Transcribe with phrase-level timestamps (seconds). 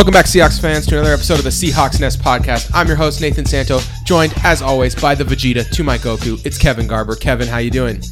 [0.00, 2.70] Welcome back, Seahawks fans, to another episode of the Seahawks Nest podcast.
[2.72, 6.40] I'm your host Nathan Santo, joined as always by the Vegeta to my Goku.
[6.46, 7.14] It's Kevin Garber.
[7.16, 8.02] Kevin, how you doing?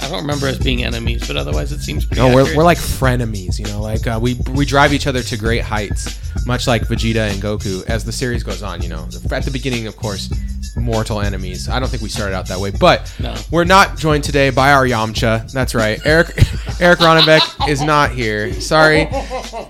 [0.00, 2.20] I don't remember us being enemies, but otherwise it seems pretty.
[2.20, 3.56] No, we're, we're like frenemies.
[3.60, 7.30] You know, like uh, we we drive each other to great heights, much like Vegeta
[7.32, 7.86] and Goku.
[7.86, 10.34] As the series goes on, you know, at the beginning, of course,
[10.76, 11.68] mortal enemies.
[11.68, 13.36] I don't think we started out that way, but No.
[13.52, 15.52] we're not joined today by our Yamcha.
[15.52, 16.34] That's right, Eric
[16.80, 18.52] Eric Ronnebeck is not here.
[18.60, 19.08] Sorry,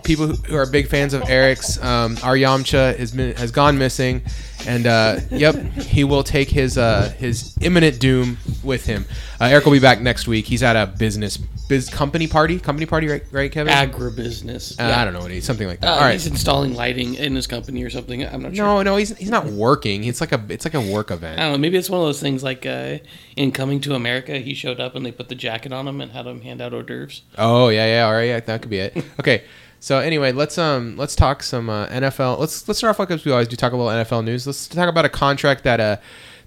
[0.05, 1.83] people who who are big fans of Eric's.
[1.83, 4.23] Um, our Yamcha has been has gone missing,
[4.67, 9.07] and uh, yep, he will take his uh, his imminent doom with him.
[9.41, 10.47] Uh, Eric will be back next week.
[10.47, 13.22] He's at a business biz company party, company party, right?
[13.30, 13.72] Right, Kevin?
[13.72, 14.80] agribusiness.
[14.80, 15.92] Uh, I don't know what he something like Uh, that.
[15.94, 16.12] All right.
[16.12, 18.25] He's installing lighting in his company or something.
[18.27, 18.64] I'm not sure.
[18.64, 20.05] No, no, he's he's not working.
[20.05, 21.38] It's like a it's like a work event.
[21.38, 21.58] I don't know.
[21.58, 22.98] Maybe it's one of those things like uh,
[23.36, 26.10] in Coming to America, he showed up and they put the jacket on him and
[26.12, 27.22] had him hand out hors d'oeuvres.
[27.36, 28.97] Oh yeah, yeah, all right, yeah, that could be it.
[29.20, 29.44] Okay,
[29.80, 32.38] so anyway, let's um let's talk some uh, NFL.
[32.38, 33.56] Let's let's start off like as we always do.
[33.56, 34.47] Talk a little NFL news.
[34.47, 35.97] Let's talk about a contract that uh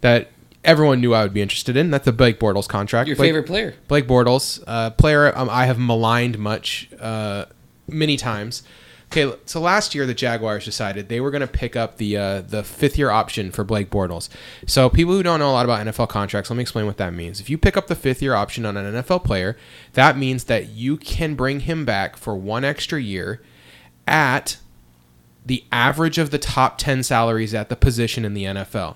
[0.02, 0.30] that
[0.64, 1.92] everyone knew I would be interested in.
[1.92, 3.08] That's the Blake Bortles contract.
[3.08, 3.76] Your Blake, favorite player?
[3.88, 7.46] Blake Bortles, uh, player um, I have maligned much, uh,
[7.88, 8.64] many times.
[9.12, 12.42] Okay, so last year the Jaguars decided they were going to pick up the uh,
[12.42, 14.30] the fifth year option for Blake Bortles.
[14.66, 17.14] So people who don't know a lot about NFL contracts, let me explain what that
[17.14, 17.42] means.
[17.42, 19.58] If you pick up the fifth year option on an NFL player,
[19.94, 23.42] that means that you can bring him back for one extra year
[24.08, 24.58] at
[25.46, 28.96] the average of the top 10 salaries at the position in the NFL.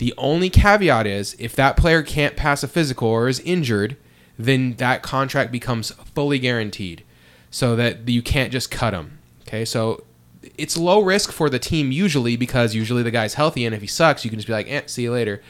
[0.00, 3.98] The only caveat is if that player can't pass a physical or is injured,
[4.38, 7.04] then that contract becomes fully guaranteed
[7.50, 9.18] so that you can't just cut him.
[9.42, 10.04] Okay, so
[10.56, 13.86] it's low risk for the team usually because usually the guy's healthy and if he
[13.86, 15.42] sucks, you can just be like, eh, see you later.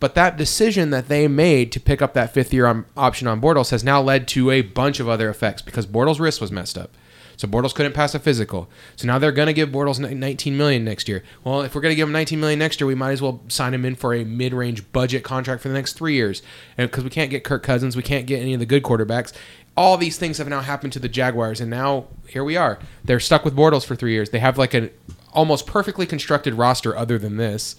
[0.00, 3.42] But that decision that they made to pick up that fifth year on, option on
[3.42, 6.78] Bortles has now led to a bunch of other effects because Bortles' wrist was messed
[6.78, 6.92] up.
[7.38, 8.68] So Bortles couldn't pass a physical.
[8.96, 11.22] So now they're going to give Bortles 19 million next year.
[11.44, 13.40] Well, if we're going to give him 19 million next year, we might as well
[13.46, 16.42] sign him in for a mid-range budget contract for the next three years.
[16.76, 19.32] And because we can't get Kirk Cousins, we can't get any of the good quarterbacks.
[19.76, 22.80] All these things have now happened to the Jaguars, and now here we are.
[23.04, 24.30] They're stuck with Bortles for three years.
[24.30, 24.90] They have like an
[25.32, 27.76] almost perfectly constructed roster, other than this.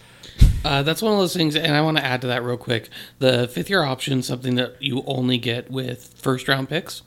[0.64, 2.88] Uh, that's one of those things, and I want to add to that real quick.
[3.20, 7.02] The fifth year option, something that you only get with first round picks.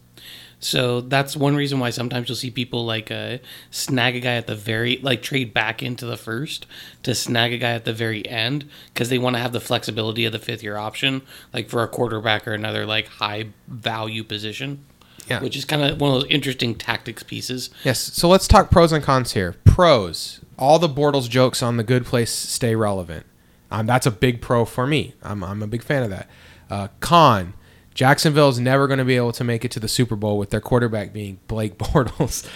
[0.65, 3.39] So that's one reason why sometimes you'll see people like uh,
[3.73, 6.67] snag a guy at the very, like trade back into the first
[7.03, 10.25] to snag a guy at the very end because they want to have the flexibility
[10.25, 14.85] of the fifth year option, like for a quarterback or another like high value position.
[15.29, 15.41] Yeah.
[15.41, 17.71] Which is kind of one of those interesting tactics pieces.
[17.85, 17.99] Yes.
[17.99, 19.55] So let's talk pros and cons here.
[19.65, 23.27] Pros: all the Bortles jokes on the good place stay relevant.
[23.71, 25.15] Um, that's a big pro for me.
[25.23, 26.29] I'm, I'm a big fan of that.
[26.71, 27.55] Uh, con:
[27.95, 30.51] Jacksonville is never going to be able to make it to the Super Bowl with
[30.51, 32.49] their quarterback being Blake Bortles.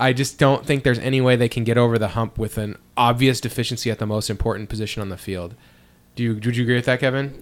[0.00, 2.76] I just don't think there's any way they can get over the hump with an
[2.96, 5.54] obvious deficiency at the most important position on the field.
[6.16, 7.40] Do you would you agree with that, Kevin?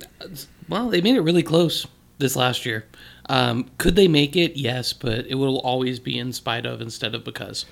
[0.69, 1.87] Well, they made it really close
[2.19, 2.85] this last year.
[3.29, 4.57] Um, could they make it?
[4.57, 7.65] Yes, but it will always be in spite of instead of because.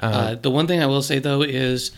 [0.00, 1.92] Uh, the one thing I will say though is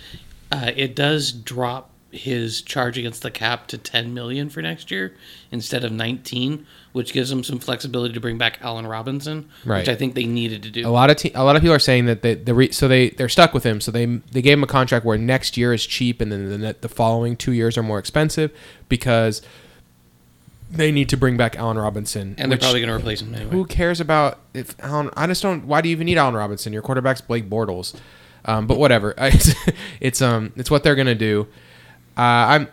[0.51, 5.15] uh, it does drop his charge against the cap to 10 million for next year
[5.51, 9.79] instead of 19, which gives them some flexibility to bring back Allen Robinson, Right.
[9.81, 10.87] which I think they needed to do.
[10.87, 12.87] A lot of te- a lot of people are saying that they the re- so
[12.89, 13.81] they they're stuck with him.
[13.81, 16.77] So they they gave him a contract where next year is cheap and then the,
[16.81, 18.51] the following two years are more expensive
[18.89, 19.43] because
[20.71, 22.35] they need to bring back Allen Robinson.
[22.39, 23.51] and they're probably going to replace him anyway.
[23.53, 25.11] who cares about if Allen?
[25.17, 25.67] I just don't.
[25.67, 26.73] Why do you even need Allen Robinson?
[26.73, 27.95] Your quarterback's Blake Bortles.
[28.47, 29.15] Um, but whatever.
[29.19, 29.55] It's,
[30.01, 31.47] it's um it's what they're gonna do.
[32.17, 32.69] Uh, I'm.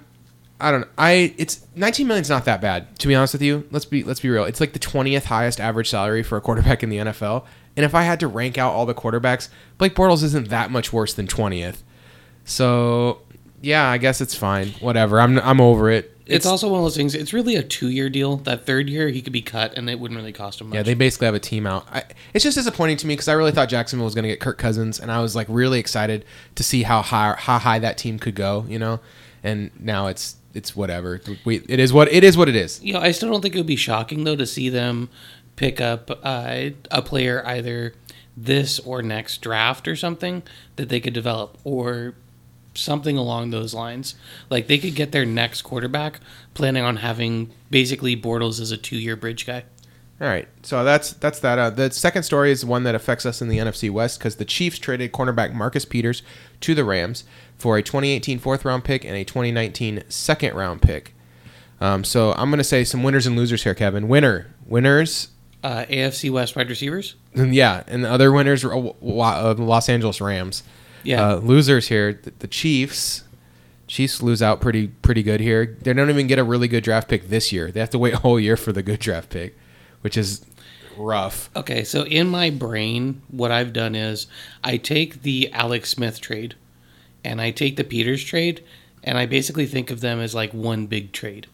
[0.59, 0.81] I don't.
[0.81, 0.87] know.
[0.97, 1.33] I.
[1.37, 3.67] It's 19 million's not that bad to be honest with you.
[3.71, 4.43] Let's be let's be real.
[4.43, 7.45] It's like the 20th highest average salary for a quarterback in the NFL.
[7.75, 10.91] And if I had to rank out all the quarterbacks, Blake Bortles isn't that much
[10.91, 11.83] worse than 20th.
[12.43, 13.21] So
[13.61, 14.69] yeah, I guess it's fine.
[14.79, 15.21] Whatever.
[15.21, 16.17] I'm I'm over it.
[16.25, 17.13] it's, also one of those things.
[17.13, 18.37] It's really a two-year deal.
[18.37, 20.75] That third year, he could be cut, and it wouldn't really cost him much.
[20.75, 21.87] Yeah, they basically have a team out.
[21.91, 22.03] I,
[22.33, 24.57] it's just disappointing to me because I really thought Jacksonville was going to get Kirk
[24.57, 28.17] Cousins, and I was like really excited to see how high how high that team
[28.17, 28.65] could go.
[28.67, 28.99] You know,
[29.43, 31.21] and now it's it's whatever.
[31.45, 32.37] We, it is what it is.
[32.37, 32.81] What it is.
[32.83, 35.09] You know, I still don't think it would be shocking though to see them
[35.55, 37.93] pick up uh, a player either
[38.35, 40.43] this or next draft or something
[40.75, 42.15] that they could develop or
[42.73, 44.15] something along those lines.
[44.49, 46.19] Like they could get their next quarterback
[46.53, 49.63] planning on having basically Bortles as a two-year bridge guy.
[50.19, 51.57] All right, so that's that's that.
[51.57, 54.45] Uh, the second story is one that affects us in the NFC West because the
[54.45, 56.21] Chiefs traded cornerback Marcus Peters
[56.59, 57.23] to the Rams
[57.61, 61.13] for a 2018 fourth round pick and a 2019 second round pick.
[61.79, 64.07] Um, so I'm going to say some winners and losers here, Kevin.
[64.07, 65.29] Winner, winners,
[65.63, 67.15] Uh, AFC West wide receivers.
[67.35, 70.63] yeah, and the other winners were uh, uh, the Los Angeles Rams.
[71.03, 71.31] Yeah.
[71.31, 73.23] Uh, losers here, the, the Chiefs.
[73.87, 75.77] Chiefs lose out pretty pretty good here.
[75.81, 77.71] They don't even get a really good draft pick this year.
[77.71, 79.57] They have to wait a whole year for the good draft pick,
[80.01, 80.45] which is
[80.97, 81.49] rough.
[81.55, 84.27] Okay, so in my brain, what I've done is
[84.63, 86.55] I take the Alex Smith trade
[87.23, 88.63] and I take the Peters trade,
[89.03, 91.47] and I basically think of them as like one big trade.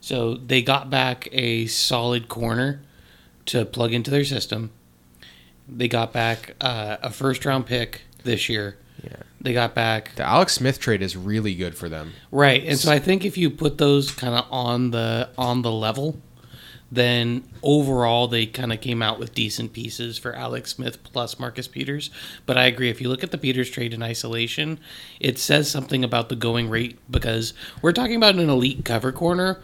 [0.00, 2.82] So they got back a solid corner
[3.46, 4.70] to plug into their system.
[5.68, 8.76] They got back uh, a first round pick this year.
[9.02, 9.16] Yeah.
[9.40, 12.12] They got back The Alex Smith trade is really good for them.
[12.30, 12.62] Right.
[12.64, 16.20] And so I think if you put those kind of on the on the level,
[16.92, 21.66] then overall they kind of came out with decent pieces for Alex Smith plus Marcus
[21.66, 22.10] Peters.
[22.44, 24.78] But I agree if you look at the Peters trade in isolation,
[25.18, 29.58] it says something about the going rate because we're talking about an elite cover corner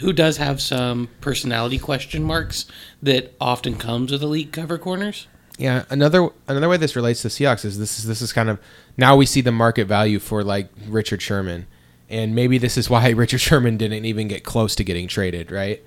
[0.00, 2.66] who does have some personality question marks
[3.02, 5.26] that often comes with elite cover corners.
[5.56, 8.60] Yeah, another another way this relates to Seahawks is this is this is kind of
[8.98, 11.66] now we see the market value for like Richard Sherman,
[12.10, 15.82] and maybe this is why Richard Sherman didn't even get close to getting traded, right?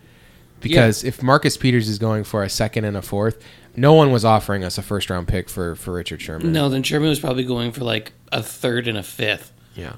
[0.61, 3.43] Because if Marcus Peters is going for a second and a fourth,
[3.75, 6.51] no one was offering us a first round pick for for Richard Sherman.
[6.53, 9.93] No, then Sherman was probably going for like a third and a fifth Yeah,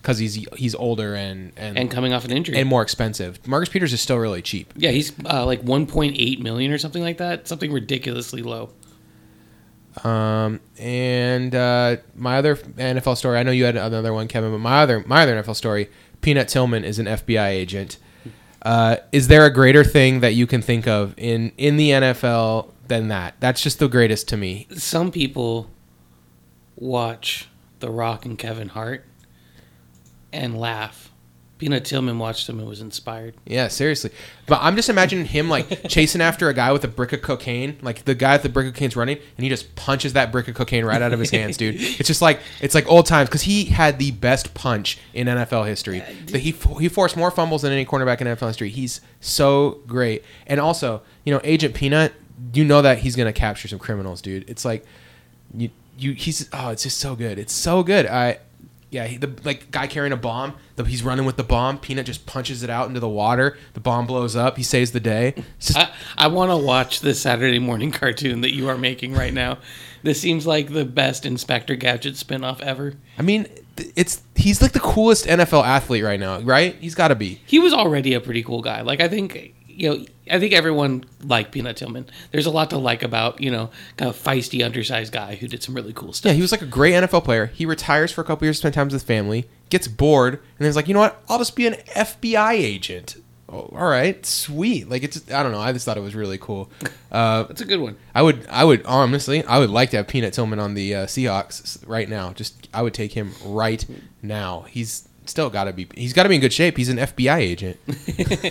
[0.00, 2.56] because he's he's older and and and coming off an injury.
[2.58, 3.46] and more expensive.
[3.46, 4.72] Marcus Peters is still really cheap.
[4.76, 7.48] Yeah, he's uh, like 1.8 million or something like that.
[7.48, 8.70] Something ridiculously low.
[10.04, 14.58] Um, and uh, my other NFL story, I know you had another one, Kevin, but
[14.58, 15.88] my other my other NFL story,
[16.20, 17.96] Peanut Tillman is an FBI agent.
[18.62, 22.70] Uh, is there a greater thing that you can think of in in the NFL
[22.88, 23.34] than that?
[23.40, 24.66] That's just the greatest to me.
[24.74, 25.70] Some people
[26.76, 27.48] watch
[27.80, 29.04] The Rock and Kevin Hart
[30.32, 31.05] and laugh.
[31.58, 33.34] Peanut Tillman watched him and was inspired.
[33.46, 34.10] Yeah, seriously.
[34.46, 37.78] But I'm just imagining him like chasing after a guy with a brick of cocaine,
[37.80, 40.48] like the guy with the brick of cocaine's running, and he just punches that brick
[40.48, 41.76] of cocaine right out of his hands, dude.
[41.98, 45.66] It's just like it's like old times because he had the best punch in NFL
[45.66, 46.02] history.
[46.26, 48.68] The, he he forced more fumbles than any cornerback in NFL history.
[48.68, 52.12] He's so great, and also you know Agent Peanut,
[52.52, 54.48] you know that he's gonna capture some criminals, dude.
[54.48, 54.84] It's like
[55.54, 57.38] you you he's oh it's just so good.
[57.38, 58.06] It's so good.
[58.06, 58.40] I
[58.90, 60.54] yeah, he, the like guy carrying a bomb.
[60.76, 61.78] The, he's running with the bomb.
[61.78, 63.58] Peanut just punches it out into the water.
[63.74, 64.56] The bomb blows up.
[64.56, 65.34] He saves the day.
[65.58, 69.34] Just, I, I want to watch the Saturday morning cartoon that you are making right
[69.34, 69.58] now.
[70.02, 72.94] This seems like the best Inspector Gadget spinoff ever.
[73.18, 73.48] I mean,
[73.96, 76.76] it's he's like the coolest NFL athlete right now, right?
[76.76, 77.40] He's got to be.
[77.44, 78.82] He was already a pretty cool guy.
[78.82, 82.06] Like I think you know, I think everyone liked Peanut Tillman.
[82.32, 85.62] There's a lot to like about you know, kind of feisty, undersized guy who did
[85.62, 86.30] some really cool stuff.
[86.30, 87.46] Yeah, he was like a great NFL player.
[87.46, 90.66] He retires for a couple years, spend time with his family, gets bored, and then
[90.68, 91.22] he's like, you know what?
[91.28, 93.16] I'll just be an FBI agent.
[93.48, 94.88] Oh, all right, sweet.
[94.88, 95.60] Like it's I don't know.
[95.60, 96.70] I just thought it was really cool.
[97.12, 97.96] Uh, That's a good one.
[98.14, 101.06] I would I would honestly I would like to have Peanut Tillman on the uh,
[101.06, 102.34] Seahawks right now.
[102.34, 103.82] Just I would take him right
[104.20, 104.66] now.
[104.68, 106.76] He's still got to be he's got to be in good shape.
[106.76, 107.78] He's an FBI agent.
[107.88, 107.92] I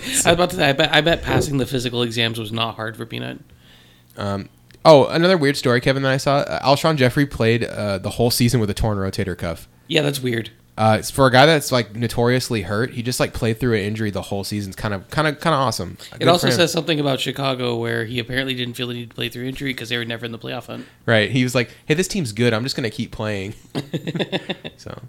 [0.02, 2.96] was about to say, I bet, I bet passing the physical exams was not hard
[2.98, 3.40] for Peanut.
[4.86, 6.38] Oh, another weird story, Kevin, that I saw.
[6.38, 9.68] Uh, Alshon Jeffery played uh, the whole season with a torn rotator cuff.
[9.88, 10.52] Yeah, that's weird.
[10.78, 14.12] Uh, for a guy that's like notoriously hurt, he just like played through an injury
[14.12, 14.72] the whole season.
[14.72, 15.98] It's kind of kind of kind of awesome.
[16.20, 19.30] It also says something about Chicago where he apparently didn't feel the need to play
[19.30, 20.86] through injury because they were never in the playoff hunt.
[21.06, 21.32] right.
[21.32, 22.54] He was like, "Hey, this team's good.
[22.54, 23.54] I'm just gonna keep playing."
[24.78, 25.02] so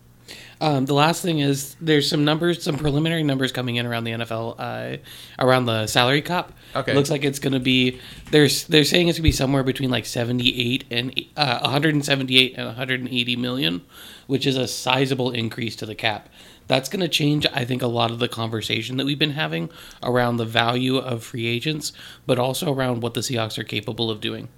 [0.61, 4.13] Um, the last thing is there's some numbers, some preliminary numbers coming in around the
[4.13, 4.97] NFL, uh,
[5.39, 6.53] around the salary cap.
[6.75, 6.95] Okay.
[6.95, 9.91] looks like it's going to be there's they're saying it's going to be somewhere between
[9.91, 13.83] like 78 and uh, 178 and 180 million,
[14.27, 16.29] which is a sizable increase to the cap.
[16.69, 19.71] That's going to change, I think, a lot of the conversation that we've been having
[20.03, 21.93] around the value of free agents,
[22.27, 24.49] but also around what the Seahawks are capable of doing.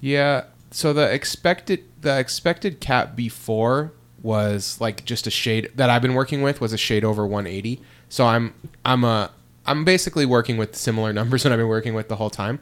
[0.00, 0.44] yeah.
[0.70, 3.92] So the expected the expected cap before
[4.24, 7.80] was like just a shade that I've been working with was a shade over 180.
[8.08, 8.54] So I'm
[8.84, 9.30] I'm a
[9.66, 12.58] I'm basically working with similar numbers that I've been working with the whole time.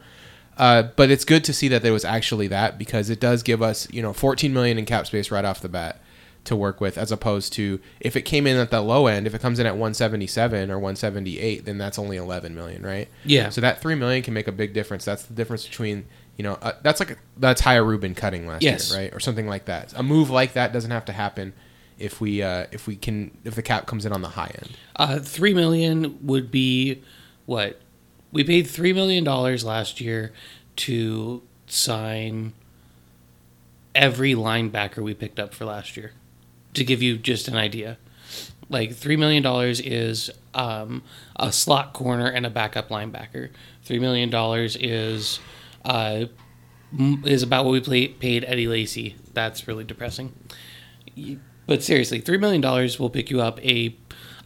[0.59, 3.63] Uh, but it's good to see that there was actually that because it does give
[3.63, 6.02] us you know 14 million in cap space right off the bat
[6.45, 9.35] to work with as opposed to if it came in at the low end if
[9.35, 13.49] it comes in at 177 or 178 then that's only 11 million right Yeah.
[13.51, 16.05] so that 3 million can make a big difference that's the difference between
[16.37, 18.91] you know uh, that's like a, that's Haya Rubin cutting last Yes.
[18.91, 21.53] year right or something like that a move like that doesn't have to happen
[21.99, 24.71] if we uh, if we can if the cap comes in on the high end
[24.97, 27.03] Uh, three million would be
[27.47, 27.81] what
[28.33, 30.33] we paid three million dollars last year
[30.75, 32.53] to sign
[33.95, 36.13] every linebacker we picked up for last year.
[36.75, 37.99] To give you just an idea,
[38.71, 41.03] like three million dollars is um,
[41.37, 43.51] a slot corner and a backup linebacker.
[43.83, 45.39] Three million dollars is
[45.85, 46.27] uh,
[47.25, 49.17] is about what we play, paid Eddie Lacy.
[49.35, 50.33] That's really depressing.
[51.67, 53.97] But seriously, three million dollars will pick you up a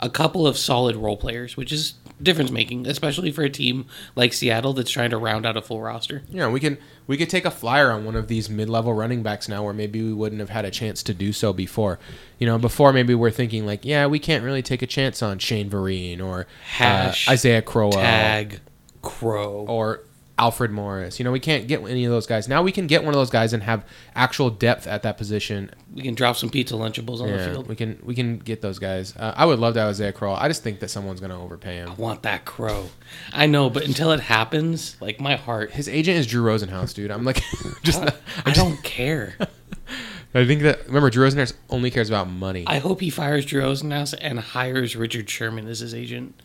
[0.01, 4.33] a couple of solid role players, which is difference making, especially for a team like
[4.33, 6.23] Seattle that's trying to round out a full roster.
[6.29, 9.49] Yeah, we can we could take a flyer on one of these mid-level running backs
[9.49, 11.99] now, where maybe we wouldn't have had a chance to do so before.
[12.39, 15.39] You know, before maybe we're thinking like, yeah, we can't really take a chance on
[15.39, 16.47] Shane Vereen or
[16.77, 18.61] Hash, uh, Isaiah Crowell Tag,
[19.03, 19.67] Crow.
[19.69, 20.01] or
[20.39, 21.19] Alfred Morris.
[21.19, 22.47] You know, we can't get any of those guys.
[22.47, 25.71] Now we can get one of those guys and have actual depth at that position.
[25.95, 27.69] We can drop some pizza lunchables on the field.
[27.69, 29.17] we can we can get those guys.
[29.17, 30.37] Uh, I would love to have Isaiah Crowell.
[30.37, 31.89] I just think that someone's going to overpay him.
[31.91, 32.87] I want that crow.
[33.33, 37.11] I know, but until it happens, like my heart, His agent is Drew Rosenhaus, dude.
[37.11, 37.43] I'm like,
[37.83, 38.03] just
[38.45, 39.37] I don't care.
[40.35, 42.65] I think that remember Drew Rosenhaus only cares about money.
[42.67, 46.39] I hope he fires Drew Rosenhaus and hires Richard Sherman as his agent,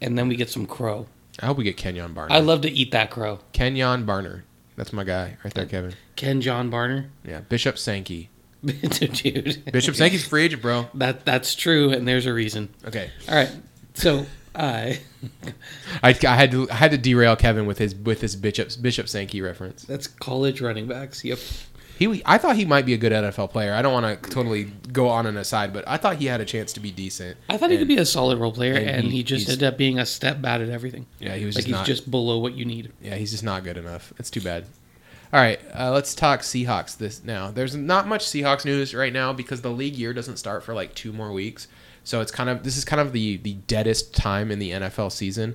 [0.00, 1.06] and then we get some crow.
[1.40, 2.30] I hope we get Kenjon Barner.
[2.30, 3.40] I love to eat that crow.
[3.52, 4.42] Kenjon Barner.
[4.76, 5.94] That's my guy right there, Kevin.
[6.16, 8.30] Kenjon Barner, Yeah, Bishop Sankey.
[8.64, 9.62] dude.
[9.72, 10.88] Bishop Sankey's free agent, bro.
[10.94, 12.68] That that's true, and there's a reason.
[12.86, 13.50] Okay, All right,
[13.94, 14.92] so uh,
[16.02, 19.08] I, I had to I had to derail Kevin with his with his Bishop Bishop
[19.08, 19.84] Sankey reference.
[19.84, 21.24] that's college running backs.
[21.24, 21.38] Yep.
[22.00, 23.74] He I thought he might be a good NFL player.
[23.74, 26.46] I don't want to totally go on an aside, but I thought he had a
[26.46, 27.36] chance to be decent.
[27.50, 29.64] I thought he could be a solid role player, and and, he- he, just ended
[29.64, 31.04] up being a step bad at everything.
[31.18, 31.86] Yeah, he was Like just he's not.
[31.86, 32.90] just below what you need.
[33.02, 34.14] Yeah, he's just not good enough.
[34.18, 34.64] It's too bad.
[35.30, 37.50] All right, uh, let's talk Seahawks this now.
[37.50, 40.94] There's not much Seahawks news right now because the league year doesn't start for like
[40.94, 41.68] two more weeks.
[42.02, 45.12] So it's kind of this is kind of the the deadest time in the NFL
[45.12, 45.54] season.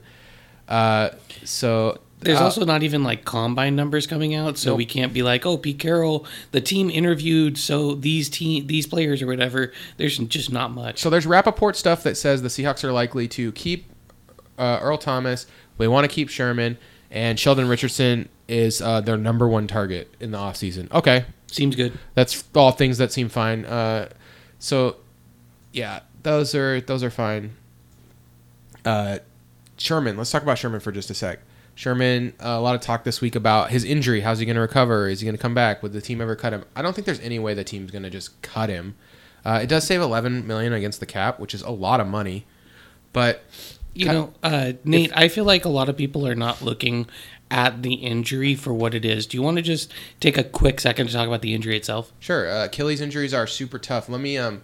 [0.70, 1.10] Uh,
[1.44, 4.78] so There's uh, also not even like combine numbers coming out, so Nope.
[4.78, 9.22] we can't be like, "Oh, Pete Carroll, the team interviewed so these team these players
[9.22, 11.00] or whatever." There's just not much.
[11.00, 13.86] So there's Rappaport stuff that says the Seahawks are likely to keep
[14.58, 15.46] uh, Earl Thomas.
[15.78, 16.78] They want to keep Sherman,
[17.12, 20.92] and Sheldon Richardson is uh, their number one target in the offseason.
[20.94, 21.98] Okay, Seems good.
[22.14, 23.66] that's all things that seem fine.
[23.66, 24.10] Uh,
[24.60, 24.96] so,
[25.74, 27.52] yeah, those are those are fine.
[28.86, 29.20] Uh,
[29.78, 31.40] Sherman, let's talk about Sherman for just a sec.
[31.76, 34.22] Sherman, uh, a lot of talk this week about his injury.
[34.22, 35.10] How's he going to recover?
[35.10, 35.84] Is he going to come back?
[35.84, 36.64] Would the team ever cut him?
[36.76, 38.96] I don't think there's any way the team's going to just cut him.
[39.44, 42.46] Uh, it does save 11 million against the cap, which is a lot of money.
[43.14, 43.44] But
[43.94, 47.08] You know, uh, Nate, I feel like a lot of people are not looking
[47.52, 49.28] at the injury for what it is.
[49.28, 52.12] Do you want to just take a quick second to talk about the injury itself?
[52.20, 52.50] Sure.
[52.50, 54.10] Uh, Achilles injuries are super tough.
[54.10, 54.62] Let me um,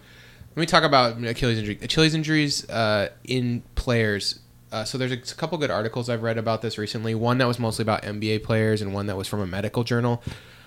[0.54, 1.78] let me talk about Achilles injury.
[1.80, 4.40] Achilles injuries uh, in players.
[4.72, 7.14] Uh, so there's a, couple good articles I've read about this recently.
[7.14, 10.22] One that was mostly about NBA players, and one that was from a medical journal.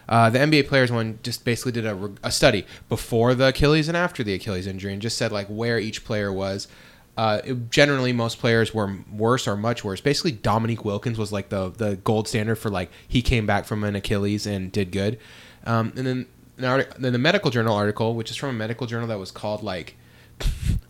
[0.07, 3.97] Uh, the NBA players one just basically did a, a study before the Achilles and
[3.97, 6.67] after the Achilles injury, and just said like where each player was.
[7.17, 10.01] Uh, it- generally, most players were worse or much worse.
[10.01, 13.83] Basically, Dominique Wilkins was like the the gold standard for like he came back from
[13.83, 15.17] an Achilles and did good.
[15.65, 16.27] Um, and then
[16.63, 19.63] artic- then the medical journal article, which is from a medical journal that was called
[19.63, 19.95] like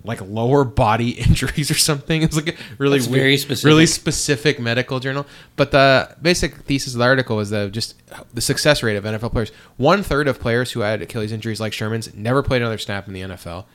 [0.03, 2.21] like lower body injuries or something.
[2.21, 3.67] It's like a really That's weird- very specific.
[3.67, 5.25] really specific medical journal.
[5.55, 7.95] But the basic thesis of the article is that just
[8.33, 9.51] the success rate of NFL players.
[9.77, 13.13] One third of players who had Achilles injuries like Sherman's never played another snap in
[13.13, 13.65] the NFL.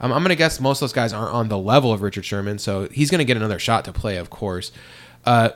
[0.00, 2.24] Um, I'm going to guess most of those guys aren't on the level of Richard
[2.24, 4.72] Sherman, so he's going to get another shot to play, of course.
[5.24, 5.50] Uh,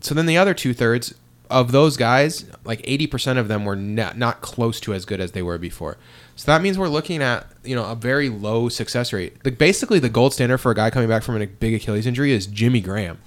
[0.00, 1.14] so then the other two thirds
[1.50, 5.32] of those guys, like 80% of them were not, not close to as good as
[5.32, 5.96] they were before.
[6.38, 9.44] So that means we're looking at you know a very low success rate.
[9.44, 12.30] Like basically, the gold standard for a guy coming back from a big Achilles injury
[12.30, 13.18] is Jimmy Graham.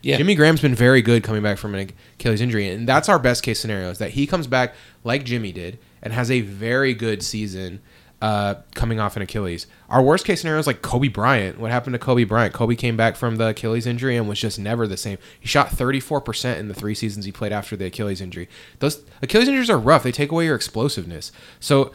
[0.00, 0.16] Yeah.
[0.16, 3.42] Jimmy Graham's been very good coming back from an Achilles injury, and that's our best
[3.42, 7.24] case scenario is that he comes back like Jimmy did and has a very good
[7.24, 7.80] season
[8.20, 9.66] uh, coming off an Achilles.
[9.88, 11.58] Our worst case scenario is like Kobe Bryant.
[11.58, 12.54] What happened to Kobe Bryant?
[12.54, 15.18] Kobe came back from the Achilles injury and was just never the same.
[15.40, 18.48] He shot 34% in the three seasons he played after the Achilles injury.
[18.78, 20.04] Those Achilles injuries are rough.
[20.04, 21.32] They take away your explosiveness.
[21.58, 21.90] So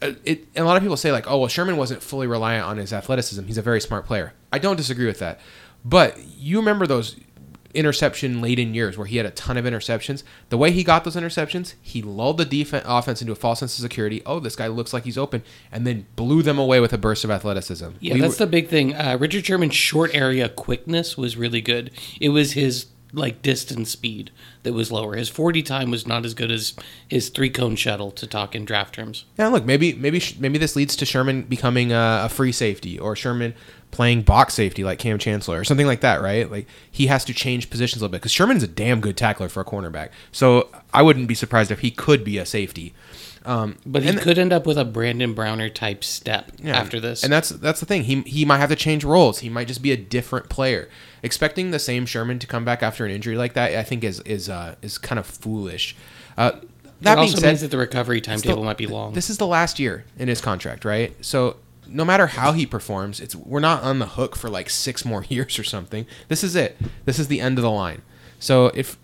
[0.00, 2.76] it, and a lot of people say like, oh well, Sherman wasn't fully reliant on
[2.76, 3.44] his athleticism.
[3.44, 4.32] He's a very smart player.
[4.52, 5.40] I don't disagree with that,
[5.84, 7.16] but you remember those
[7.74, 10.22] interception laden years where he had a ton of interceptions.
[10.48, 13.78] The way he got those interceptions, he lulled the defense offense into a false sense
[13.78, 14.22] of security.
[14.24, 17.24] Oh, this guy looks like he's open, and then blew them away with a burst
[17.24, 17.90] of athleticism.
[18.00, 18.94] Yeah, We that's were- the big thing.
[18.94, 21.90] Uh, Richard Sherman's short area quickness was really good.
[22.20, 24.30] It was his like distance speed
[24.62, 25.16] that was lower.
[25.16, 26.74] His 40 time was not as good as
[27.08, 29.24] his three cone shuttle to talk in draft terms.
[29.38, 33.16] Yeah, look, maybe maybe maybe this leads to Sherman becoming a, a free safety or
[33.16, 33.54] Sherman
[33.90, 36.50] playing box safety like Kam Chancellor or something like that, right?
[36.50, 39.48] Like he has to change positions a little bit because Sherman's a damn good tackler
[39.48, 40.10] for a cornerback.
[40.30, 42.94] So I wouldn't be surprised if he could be a safety.
[43.48, 47.24] Um, But he could end up with a Brandon Browner type step Yeah, after this.
[47.24, 48.04] And that's that's the thing.
[48.04, 49.38] He he might have to change roles.
[49.38, 50.90] He might just be a different player.
[51.22, 54.20] Expecting the same Sherman to come back after an injury like that, I think is
[54.20, 55.96] is uh, is kind of foolish.
[56.36, 56.50] Uh,
[57.00, 59.14] that it being also said, means that the recovery timetable might be long.
[59.14, 61.14] This is the last year in his contract, right?
[61.24, 65.06] So no matter how he performs, it's we're not on the hook for like six
[65.06, 66.06] more years or something.
[66.28, 66.76] This is it.
[67.06, 68.02] This is the end of the line.
[68.38, 68.98] So if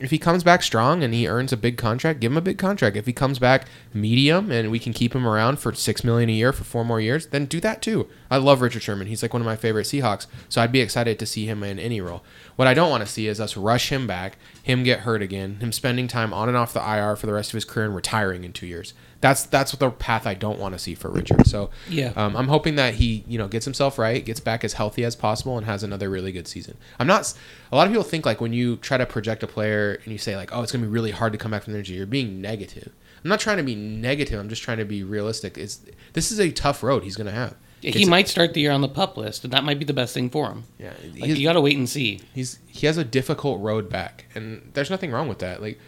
[0.00, 2.58] if he comes back strong and he earns a big contract, give him a big
[2.58, 2.96] contract.
[2.96, 6.32] If he comes back medium and we can keep him around for six million a
[6.32, 8.08] year for four more years, then do that too.
[8.30, 9.08] I love Richard Sherman.
[9.08, 11.78] He's like one of my favorite Seahawks, so I'd be excited to see him in
[11.80, 12.22] any role.
[12.56, 15.56] What I don't want to see is us rush him back, him get hurt again,
[15.56, 17.94] him spending time on and off the IR for the rest of his career and
[17.96, 18.94] retiring in two years.
[19.20, 21.46] That's that's the path I don't want to see for Richard.
[21.46, 22.12] So Yeah.
[22.16, 25.16] um, I'm hoping that he you know gets himself right, gets back as healthy as
[25.16, 26.76] possible, and has another really good season.
[26.98, 27.34] I'm not.
[27.72, 30.18] A lot of people think like when you try to project a player and you
[30.18, 32.06] say like, oh, it's gonna be really hard to come back from the injury, you're
[32.06, 32.92] being negative.
[33.22, 34.40] I'm not trying to be negative.
[34.40, 35.58] I'm just trying to be realistic.
[35.58, 35.80] It's
[36.14, 37.56] this is a tough road he's gonna have.
[37.80, 40.14] He might start the year on the pup list, and that might be the best
[40.14, 40.64] thing for him.
[40.78, 42.20] Yeah, Like, you got to wait and see.
[42.34, 45.60] he's he has a difficult road back, and there's nothing wrong with that.
[45.62, 45.78] Like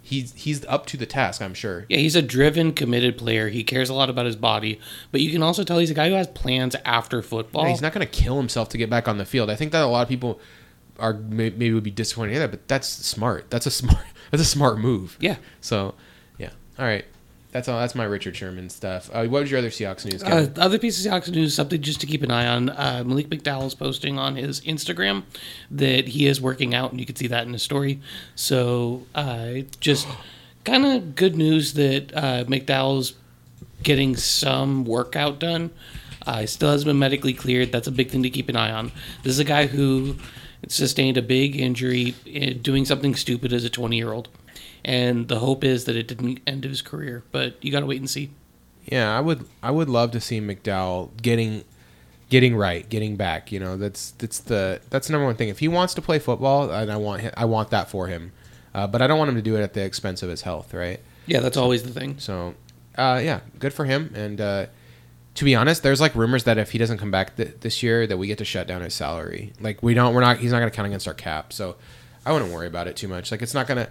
[0.00, 1.40] he's he's up to the task.
[1.42, 1.86] I'm sure.
[1.88, 3.48] Yeah, he's a driven, committed player.
[3.48, 4.80] He cares a lot about his body,
[5.10, 7.64] but you can also tell he's a guy who has plans after football.
[7.64, 9.50] Yeah, he's not going to kill himself to get back on the field.
[9.50, 10.40] I think that a lot of people
[10.98, 13.50] are maybe would be disappointed in that, but that's smart.
[13.50, 14.04] That's a smart.
[14.30, 15.18] That's a smart move.
[15.20, 15.36] Yeah.
[15.60, 15.94] So,
[16.38, 16.48] yeah.
[16.78, 17.04] All right.
[17.52, 17.78] That's all.
[17.78, 19.10] That's my Richard Sherman stuff.
[19.12, 20.22] Uh, what was your other Seahawks news?
[20.22, 22.70] Uh, other piece of Seahawks news, something just to keep an eye on.
[22.70, 25.24] Uh, Malik McDowell is posting on his Instagram
[25.70, 28.00] that he is working out, and you can see that in his story.
[28.34, 30.08] So, uh, just
[30.64, 33.12] kind of good news that uh, McDowell's
[33.82, 35.70] getting some workout done.
[36.26, 37.70] Uh, he still hasn't been medically cleared.
[37.70, 38.92] That's a big thing to keep an eye on.
[39.24, 40.16] This is a guy who
[40.68, 44.28] sustained a big injury eh, doing something stupid as a 20 year old.
[44.84, 48.00] And the hope is that it didn't end his career, but you got to wait
[48.00, 48.30] and see.
[48.86, 49.44] yeah, I would.
[49.62, 51.64] I would love to see McDowell getting
[52.28, 53.52] getting right, getting back.
[53.52, 55.48] You know, that's that's the that's the number one thing.
[55.48, 58.32] If he wants to play football, and I want I want that for him,
[58.74, 60.74] uh, but I don't want him to do it at the expense of his health.
[60.74, 61.00] Right.
[61.26, 62.18] Yeah, that's always the thing.
[62.18, 62.54] So,
[62.98, 64.12] uh, yeah, good for him.
[64.16, 64.66] And uh,
[65.36, 68.08] to be honest, there's like rumors that if he doesn't come back th- this year,
[68.08, 69.52] that we get to shut down his salary.
[69.60, 71.52] Like we don't, we're not, he's not going to count against our cap.
[71.52, 71.76] So
[72.26, 73.30] I wouldn't worry about it too much.
[73.30, 73.90] Like it's not going to,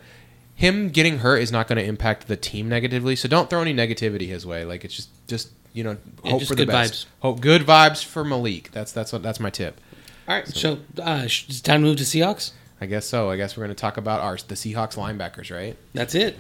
[0.56, 3.16] him getting hurt is not going to impact the team negatively.
[3.16, 4.66] So don't throw any negativity his way.
[4.66, 6.94] Like it's just, just you know, hope just for the good best.
[6.94, 7.06] vibes.
[7.22, 8.72] Hope good vibes for Malik.
[8.72, 9.80] That's that's what that's my tip.
[10.28, 12.52] All right, so uh, sh- it's time to move to Seahawks.
[12.80, 13.30] I guess so.
[13.30, 15.78] I guess we're going to talk about our the Seahawks linebackers, right?
[15.94, 16.38] That's it.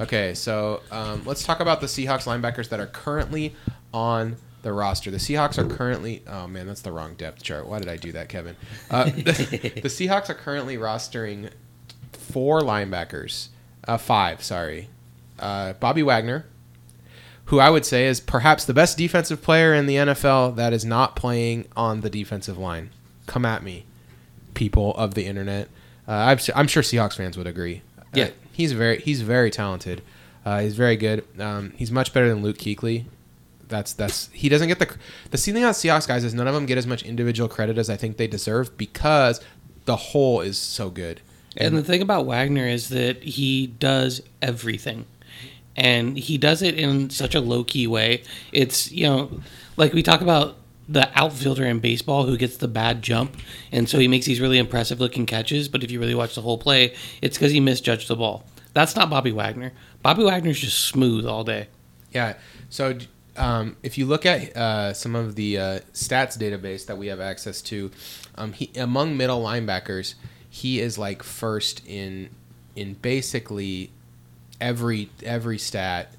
[0.00, 3.54] Okay, so um, let's talk about the Seahawks linebackers that are currently
[3.92, 5.10] on the roster.
[5.10, 6.22] The Seahawks are currently.
[6.26, 7.66] Oh man, that's the wrong depth chart.
[7.66, 8.56] Why did I do that, Kevin?
[8.90, 9.22] Uh, the,
[9.82, 11.50] the Seahawks are currently rostering
[12.12, 13.48] four linebackers.
[13.86, 14.88] Uh, five, sorry.
[15.38, 16.46] Uh, Bobby Wagner,
[17.46, 20.84] who I would say is perhaps the best defensive player in the NFL that is
[20.84, 22.90] not playing on the defensive line.
[23.26, 23.84] Come at me,
[24.54, 25.68] people of the internet.
[26.06, 27.82] Uh, I'm, su- I'm sure Seahawks fans would agree.
[28.12, 28.24] Yeah.
[28.26, 30.02] Uh, he's very he's very talented.
[30.44, 31.24] Uh, he's very good.
[31.40, 33.04] Um, he's much better than Luke Kuechly.
[33.66, 34.94] That's that's he doesn't get the
[35.30, 37.88] the thing about Seahawks guys is none of them get as much individual credit as
[37.90, 39.40] I think they deserve because
[39.86, 41.20] the whole is so good.
[41.56, 45.06] And the thing about Wagner is that he does everything.
[45.76, 48.22] And he does it in such a low key way.
[48.52, 49.40] It's, you know,
[49.76, 50.56] like we talk about
[50.88, 53.36] the outfielder in baseball who gets the bad jump.
[53.72, 55.68] And so he makes these really impressive looking catches.
[55.68, 58.44] But if you really watch the whole play, it's because he misjudged the ball.
[58.72, 59.72] That's not Bobby Wagner.
[60.02, 61.68] Bobby Wagner's just smooth all day.
[62.12, 62.34] Yeah.
[62.70, 62.98] So
[63.36, 67.20] um, if you look at uh, some of the uh, stats database that we have
[67.20, 67.90] access to,
[68.36, 70.14] um, he, among middle linebackers,
[70.54, 72.30] he is like first in
[72.76, 73.90] in basically
[74.60, 76.14] every every stat.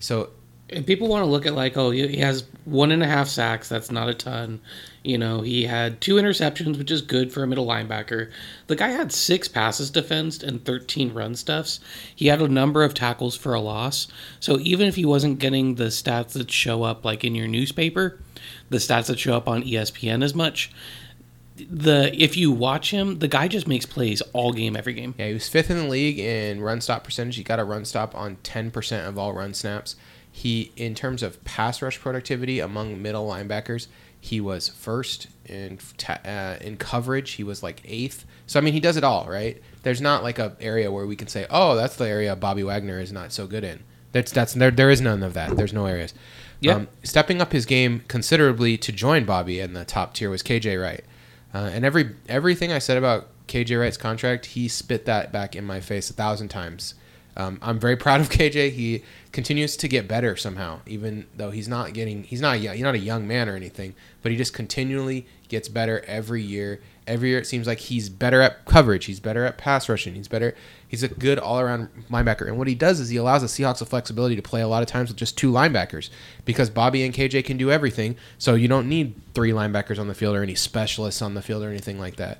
[0.00, 0.28] So
[0.68, 3.70] And people want to look at like, oh, he has one and a half sacks.
[3.70, 4.60] That's not a ton.
[5.02, 8.30] You know, he had two interceptions, which is good for a middle linebacker.
[8.66, 11.80] The guy had six passes defensed and 13 run stuffs.
[12.14, 14.08] He had a number of tackles for a loss.
[14.40, 18.20] So even if he wasn't getting the stats that show up like in your newspaper,
[18.68, 20.70] the stats that show up on ESPN as much,
[21.70, 25.14] the if you watch him, the guy just makes plays all game, every game.
[25.18, 27.36] Yeah, he was fifth in the league in run stop percentage.
[27.36, 29.96] He got a run stop on 10% of all run snaps.
[30.32, 33.88] He, in terms of pass rush productivity among middle linebackers,
[34.20, 37.32] he was first in ta- uh, in coverage.
[37.32, 38.24] He was like eighth.
[38.46, 39.60] So I mean, he does it all, right?
[39.82, 43.00] There's not like a area where we can say, oh, that's the area Bobby Wagner
[43.00, 43.80] is not so good in.
[44.12, 44.70] That's that's there.
[44.70, 45.56] There is none of that.
[45.56, 46.14] There's no areas.
[46.60, 46.84] Yeah.
[47.02, 51.04] stepping up his game considerably to join Bobby in the top tier was KJ Wright.
[51.52, 55.64] Uh, and every everything I said about KJ Wright's contract, he spit that back in
[55.64, 56.94] my face a thousand times.
[57.36, 58.72] Um, I'm very proud of KJ.
[58.72, 59.02] He
[59.32, 62.98] continues to get better somehow, even though he's not getting he's not he's not a
[62.98, 66.80] young man or anything, but he just continually gets better every year.
[67.06, 70.28] Every year it seems like he's better at coverage, he's better at pass rushing, he's
[70.28, 70.54] better
[70.90, 72.48] he's a good all around linebacker.
[72.48, 74.82] And what he does is he allows the Seahawks the flexibility to play a lot
[74.82, 76.10] of times with just two linebackers
[76.44, 78.16] because Bobby and KJ can do everything.
[78.38, 81.62] So you don't need three linebackers on the field or any specialists on the field
[81.62, 82.38] or anything like that.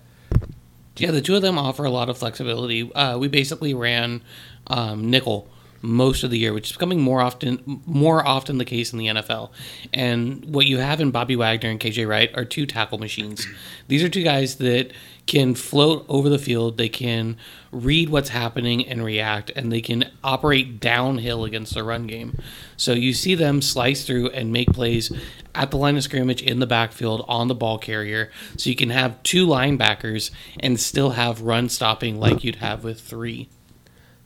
[0.96, 2.92] Yeah, the two of them offer a lot of flexibility.
[2.92, 4.22] Uh, we basically ran
[4.66, 5.48] um, nickel
[5.82, 9.06] most of the year, which is becoming more often more often the case in the
[9.06, 9.50] NFL.
[9.92, 13.46] And what you have in Bobby Wagner and KJ Wright are two tackle machines.
[13.88, 14.92] These are two guys that
[15.26, 17.36] can float over the field, they can
[17.70, 22.36] read what's happening and react, and they can operate downhill against the run game.
[22.76, 25.12] So you see them slice through and make plays
[25.54, 28.30] at the line of scrimmage in the backfield on the ball carrier.
[28.56, 33.00] So you can have two linebackers and still have run stopping like you'd have with
[33.00, 33.48] three.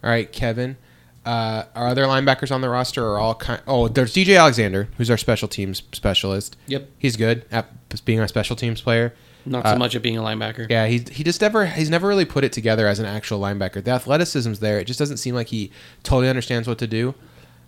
[0.03, 0.77] All right, Kevin.
[1.25, 3.63] Uh, our other linebackers on the roster are all kind.
[3.67, 6.57] Oh, there's DJ Alexander, who's our special teams specialist.
[6.67, 6.89] Yep.
[6.99, 7.67] He's good at
[8.05, 9.15] being a special teams player.
[9.47, 10.71] Not so much at being a linebacker.
[10.71, 13.85] Yeah, he he just never he's never really put it together as an actual linebacker.
[13.85, 14.79] The athleticism's there.
[14.79, 15.71] It just doesn't seem like he
[16.03, 17.15] totally understands what to do.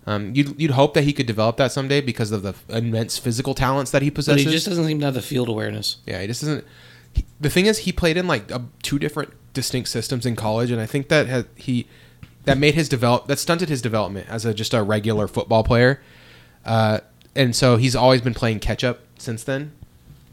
[0.07, 3.55] Um, you'd you'd hope that he could develop that someday because of the immense physical
[3.55, 4.45] talents that he But possesses.
[4.45, 5.97] he just doesn't seem to have the field awareness.
[6.07, 6.64] Yeah, he just doesn't.
[7.12, 10.71] He, the thing is, he played in like a, two different distinct systems in college,
[10.71, 11.88] and I think that has, he
[12.47, 16.01] that made his develop that stunted his development as a just a regular football player.
[16.65, 17.01] Uh,
[17.35, 19.73] and so he's always been playing catch up since then.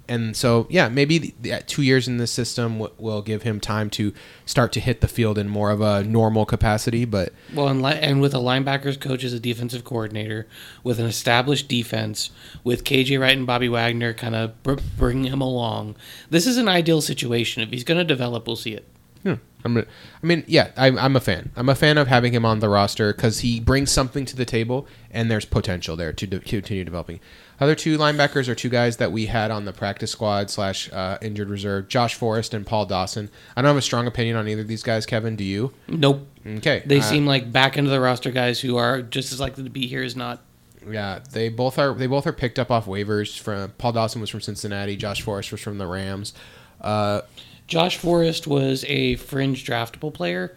[0.06, 3.62] And so, yeah, maybe the, the, two years in this system w- will give him
[3.62, 4.14] time to
[4.46, 7.06] start to hit the field in more of a normal capacity.
[7.06, 10.46] But Well, and, li- and with a linebackers coach as a defensive coordinator,
[10.84, 12.32] with an established defense,
[12.66, 15.96] with KJ Wright and Bobby Wagner kind of br- bringing him along,
[16.30, 17.64] this is an ideal situation.
[17.64, 18.86] If he's going to develop, we'll see it.
[19.24, 19.34] Hmm.
[19.66, 19.86] I'm gonna,
[20.22, 21.52] I mean, yeah, I'm, I'm a fan.
[21.56, 24.44] I'm a fan of having him on the roster because he brings something to the
[24.44, 27.22] table, and there's potential there to de- continue developing.
[27.62, 31.18] Other two linebackers are two guys that we had on the practice squad slash uh,
[31.22, 33.30] injured reserve: Josh Forrest and Paul Dawson.
[33.56, 35.06] I don't have a strong opinion on either of these guys.
[35.06, 35.72] Kevin, do you?
[35.88, 36.28] Nope.
[36.46, 39.64] Okay, They uh, seem like back into the roster guys who are just as likely
[39.64, 40.42] to be here as not.
[40.90, 41.94] Yeah, they both are.
[41.94, 43.40] They both are picked up off waivers.
[43.40, 44.98] From Paul Dawson was from Cincinnati.
[44.98, 46.34] Josh Forrest was from the Rams.
[46.82, 47.22] Uh,
[47.68, 50.56] Josh Forrest was a fringe draftable player.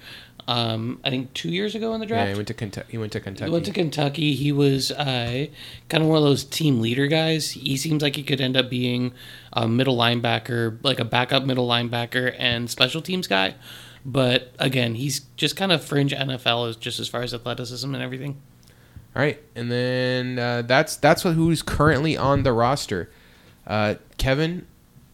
[0.49, 2.29] Um, I think two years ago in the yeah, draft.
[2.29, 2.92] he went to Kentucky.
[2.92, 3.49] He went to Kentucky.
[3.49, 4.35] He went to Kentucky.
[4.35, 5.47] He was uh,
[5.88, 7.51] kind of one of those team leader guys.
[7.51, 9.12] He seems like he could end up being
[9.53, 13.55] a middle linebacker, like a backup middle linebacker and special teams guy.
[14.05, 18.03] But again, he's just kind of fringe NFL, as just as far as athleticism and
[18.03, 18.40] everything.
[19.16, 23.11] All right, and then uh, that's that's what, who's currently on the roster.
[23.66, 24.66] Uh, Kevin,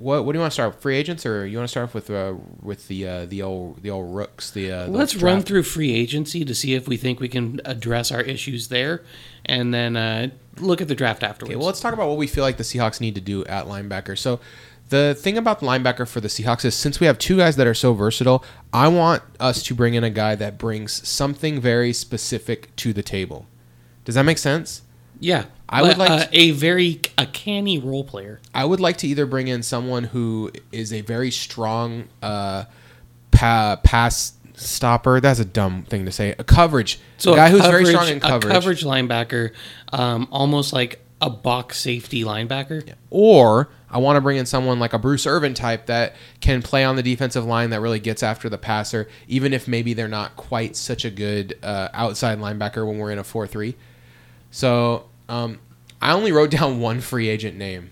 [0.02, 0.74] what what do you want to start?
[0.74, 0.82] with?
[0.82, 3.82] Free agents, or you want to start off with uh, with the uh, the old
[3.82, 4.50] the old rooks?
[4.50, 7.60] The uh, the Let's run through free agency to see if we think we can
[7.64, 9.02] address our issues there,
[9.44, 11.52] and then uh, look at the draft afterwards.
[11.52, 13.66] Okay, well, let's talk about what we feel like the Seahawks need to do at
[13.66, 14.18] linebacker.
[14.18, 14.40] So,
[14.88, 17.66] the thing about the linebacker for the Seahawks is since we have two guys that
[17.66, 21.92] are so versatile, I want us to bring in a guy that brings something very
[21.92, 23.46] specific to the table.
[24.04, 24.82] Does that make sense?
[25.20, 28.40] yeah, I would like uh, to- a very a canny role player.
[28.54, 32.64] I would like to either bring in someone who is a very strong uh,
[33.30, 35.20] pa- pass stopper.
[35.20, 36.34] That's a dumb thing to say.
[36.38, 37.00] A coverage.
[37.18, 38.50] So a guy a who's coverage, very strong in coverage.
[38.52, 38.84] A coverage.
[38.84, 39.52] linebacker,
[39.92, 42.94] um, almost like a box safety linebacker.
[43.10, 46.84] Or I want to bring in someone like a Bruce Irvin type that can play
[46.84, 50.36] on the defensive line that really gets after the passer, even if maybe they're not
[50.36, 53.74] quite such a good uh, outside linebacker when we're in a 4 3.
[54.50, 55.60] So um,
[56.00, 57.90] I only wrote down one free agent name,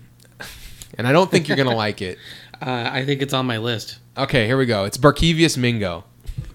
[0.97, 2.17] and I don't think you're going to like it.
[2.63, 3.97] Uh, I think it's on my list.
[4.15, 4.83] Okay, here we go.
[4.83, 6.03] It's Barkevious Mingo.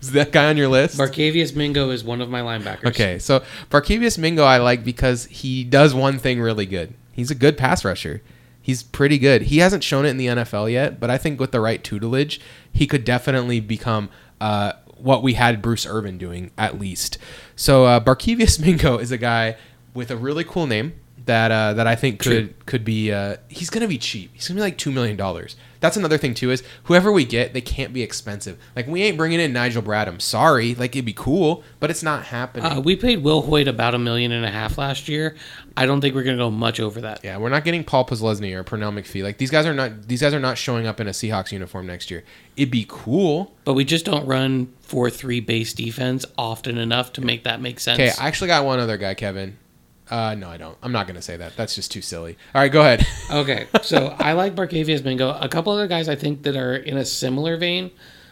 [0.00, 0.96] Is that guy on your list?
[0.96, 2.84] Barkevious Mingo is one of my linebackers.
[2.84, 6.94] Okay, so Barkevious Mingo I like because he does one thing really good.
[7.10, 8.22] He's a good pass rusher.
[8.60, 9.42] He's pretty good.
[9.42, 12.40] He hasn't shown it in the NFL yet, but I think with the right tutelage,
[12.72, 14.08] he could definitely become
[14.40, 17.18] uh, what we had Bruce Irvin doing at least.
[17.54, 19.56] So uh, Barkevious Mingo is a guy
[19.96, 20.92] with a really cool name
[21.26, 22.32] that uh, that I think True.
[22.32, 23.12] could could be.
[23.12, 24.30] Uh, he's gonna be cheap.
[24.32, 25.56] He's gonna be like two million dollars.
[25.80, 26.50] That's another thing too.
[26.50, 28.58] Is whoever we get, they can't be expensive.
[28.74, 30.20] Like we ain't bringing in Nigel Bradham.
[30.20, 32.64] Sorry, like it'd be cool, but it's not happening.
[32.64, 35.36] Uh, we paid Wilhoite about a million and a half last year.
[35.76, 37.22] I don't think we're going to go much over that.
[37.22, 39.22] Yeah, we're not getting Paul Posluszny or Pernell McPhee.
[39.22, 41.86] Like these guys are not these guys are not showing up in a Seahawks uniform
[41.86, 42.24] next year.
[42.56, 43.54] It'd be cool.
[43.64, 47.80] But we just don't run 4 3 base defense often enough to make that make
[47.80, 48.00] sense.
[48.00, 49.58] Okay, I actually got one other guy, Kevin.
[50.08, 50.76] Uh, no, I don't.
[50.82, 51.56] I'm not gonna say that.
[51.56, 52.36] That's just too silly.
[52.54, 53.06] All right, go ahead.
[53.28, 55.30] Okay, so I like Barkevious Mingo.
[55.40, 57.90] A couple other guys I think that are in a similar vein.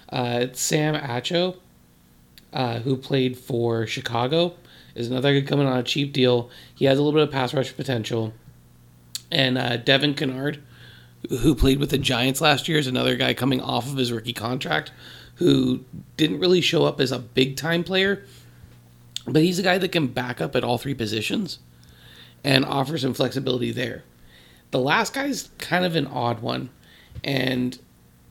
[0.08, 1.56] Uh, Sam Acho,
[2.52, 4.54] uh, who played for Chicago
[4.94, 6.48] is another guy coming on a cheap deal.
[6.74, 8.32] He has a little bit of pass rush potential.
[9.32, 10.62] And uh, Devin Kennard,
[11.28, 14.32] who played with the Giants last year, is another guy coming off of his rookie
[14.32, 14.92] contract
[15.36, 15.80] who
[16.16, 18.24] didn't really show up as a big time player,
[19.26, 21.58] but he's a guy that can back up at all three positions
[22.42, 24.04] and offer some flexibility there.
[24.70, 26.70] The last guy's kind of an odd one,
[27.22, 27.78] and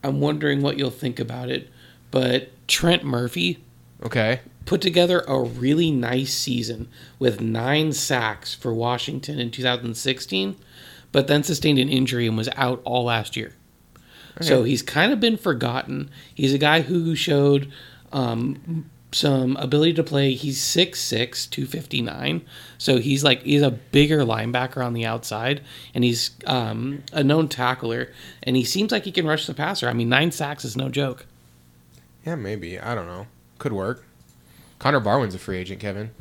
[0.04, 1.70] I'm wondering what you'll think about it.
[2.12, 3.64] But Trent Murphy
[4.04, 4.42] Okay.
[4.66, 10.58] put together a really nice season with nine sacks for Washington in 2016,
[11.12, 13.54] but then sustained an injury and was out all last year.
[14.42, 16.10] So he's kind of been forgotten.
[16.34, 17.72] He's a guy who showed
[18.12, 20.34] um, some ability to play.
[20.34, 22.42] He's 6'6, 259.
[22.78, 25.62] So he's like, he's a bigger linebacker on the outside,
[25.94, 28.12] and he's um, a known tackler,
[28.44, 29.88] and he seems like he can rush the passer.
[29.88, 31.26] I mean, nine sacks is no joke.
[32.26, 32.80] Yeah, maybe.
[32.80, 33.28] I don't know.
[33.60, 34.04] Could work.
[34.80, 36.12] Connor Barwin's a free agent, Kevin.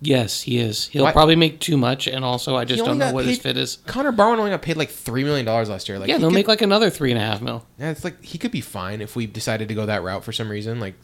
[0.00, 0.86] Yes, he is.
[0.88, 3.56] He'll Why- probably make too much, and also I just don't know what his fit
[3.58, 3.76] is.
[3.86, 5.98] Connor Barwin only got paid like three million dollars last year.
[5.98, 7.66] Like, yeah, he they'll could- make like another three and a half mil.
[7.78, 10.32] Yeah, it's like he could be fine if we decided to go that route for
[10.32, 10.80] some reason.
[10.80, 10.94] Like,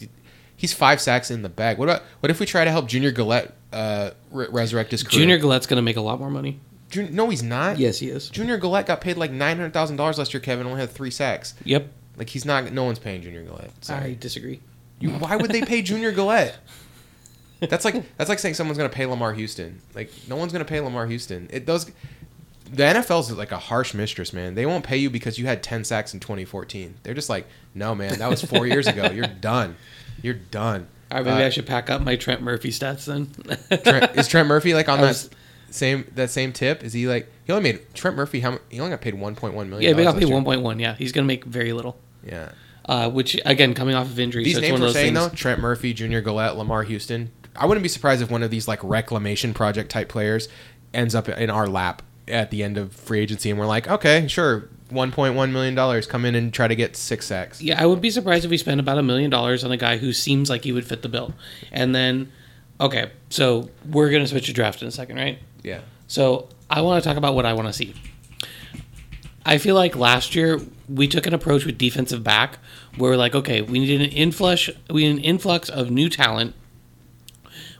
[0.62, 1.76] he's five sacks in the bag.
[1.76, 5.18] What about what if we try to help Junior Galette uh, re- resurrect his career?
[5.18, 6.60] Junior Galette's going to make a lot more money.
[6.88, 7.78] Jun- no, he's not.
[7.78, 8.30] Yes, he is.
[8.30, 10.40] Junior Galette got paid like nine hundred thousand dollars last year.
[10.40, 11.54] Kevin only had three sacks.
[11.64, 11.88] Yep.
[12.16, 12.72] Like he's not.
[12.72, 13.72] No one's paying Junior Galette.
[13.90, 14.60] I disagree.
[15.00, 16.56] You, why would they pay Junior Galette?
[17.58, 19.80] That's like that's like saying someone's gonna pay Lamar Houston.
[19.96, 21.48] Like no one's gonna pay Lamar Houston.
[21.52, 21.90] It does.
[22.70, 24.54] The NFL's like a harsh mistress, man.
[24.54, 26.94] They won't pay you because you had ten sacks in 2014.
[27.02, 29.10] They're just like, no, man, that was four years ago.
[29.10, 29.76] You're done.
[30.22, 30.88] You're done.
[31.10, 33.28] All right, maybe Uh, I should pack up my Trent Murphy stats then.
[33.82, 35.28] Trent, is Trent Murphy like on I that
[35.70, 36.82] same that same tip?
[36.82, 38.40] Is he like he only made Trent Murphy?
[38.40, 39.80] How he only got paid 1.1 million?
[39.82, 40.80] yeah, they got paid 1.1.
[40.80, 41.98] Yeah, he's going to make very little.
[42.26, 42.52] Yeah.
[42.84, 45.28] Uh, which again, coming off of injury, These so names one we're those saying things.
[45.30, 47.30] though: Trent Murphy, Junior Galette, Lamar Houston.
[47.54, 50.48] I wouldn't be surprised if one of these like reclamation project type players
[50.94, 54.26] ends up in our lap at the end of free agency, and we're like, okay,
[54.28, 57.60] sure, 1.1 million dollars, come in and try to get six sacks.
[57.60, 59.96] Yeah, I would be surprised if we spent about a million dollars on a guy
[59.96, 61.34] who seems like he would fit the bill.
[61.70, 62.30] And then,
[62.80, 65.38] okay, so we're going to switch to draft in a second, right?
[65.62, 65.80] Yeah.
[66.06, 67.94] So I want to talk about what I want to see.
[69.44, 72.58] I feel like last year we took an approach with defensive back
[72.96, 76.54] where we're like, okay, we need an influx, we need an influx of new talent.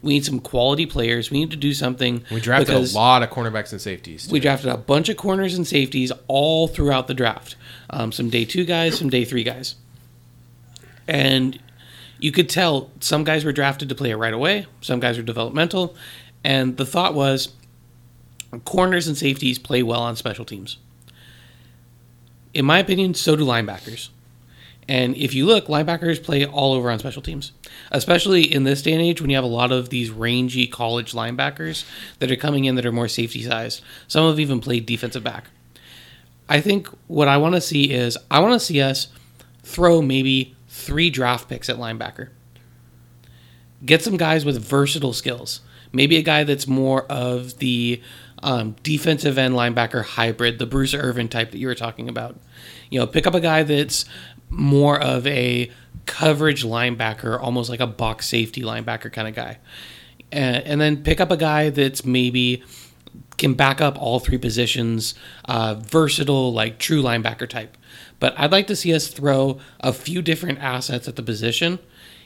[0.02, 1.30] We need some quality players.
[1.30, 2.24] We need to do something.
[2.30, 4.28] We drafted a lot of cornerbacks and safeties.
[4.30, 7.54] We drafted a bunch of corners and safeties all throughout the draft.
[7.90, 9.76] Um, some day two guys, some day three guys,
[11.06, 11.58] and
[12.18, 14.66] you could tell some guys were drafted to play it right away.
[14.80, 15.94] Some guys were developmental,
[16.42, 17.50] and the thought was
[18.64, 20.78] corners and safeties play well on special teams.
[22.54, 24.08] In my opinion, so do linebackers.
[24.88, 27.52] And if you look, linebackers play all over on special teams,
[27.92, 31.12] especially in this day and age when you have a lot of these rangy college
[31.12, 31.84] linebackers
[32.18, 33.80] that are coming in that are more safety sized.
[34.08, 35.44] Some have even played defensive back.
[36.48, 39.08] I think what I want to see is I want to see us
[39.62, 42.28] throw maybe three draft picks at linebacker.
[43.84, 45.60] Get some guys with versatile skills.
[45.92, 48.02] Maybe a guy that's more of the
[48.42, 52.38] um, defensive end linebacker hybrid, the Bruce Irvin type that you were talking about.
[52.90, 54.04] You know, pick up a guy that's
[54.52, 55.70] more of a
[56.06, 59.58] coverage linebacker, almost like a box safety linebacker kind of guy.
[60.30, 62.62] And, and then pick up a guy that's maybe
[63.38, 65.14] can back up all three positions,
[65.46, 67.76] uh, versatile, like true linebacker type.
[68.20, 71.78] But I'd like to see us throw a few different assets at the position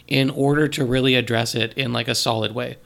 [0.07, 2.77] in order to really address it in like a solid way.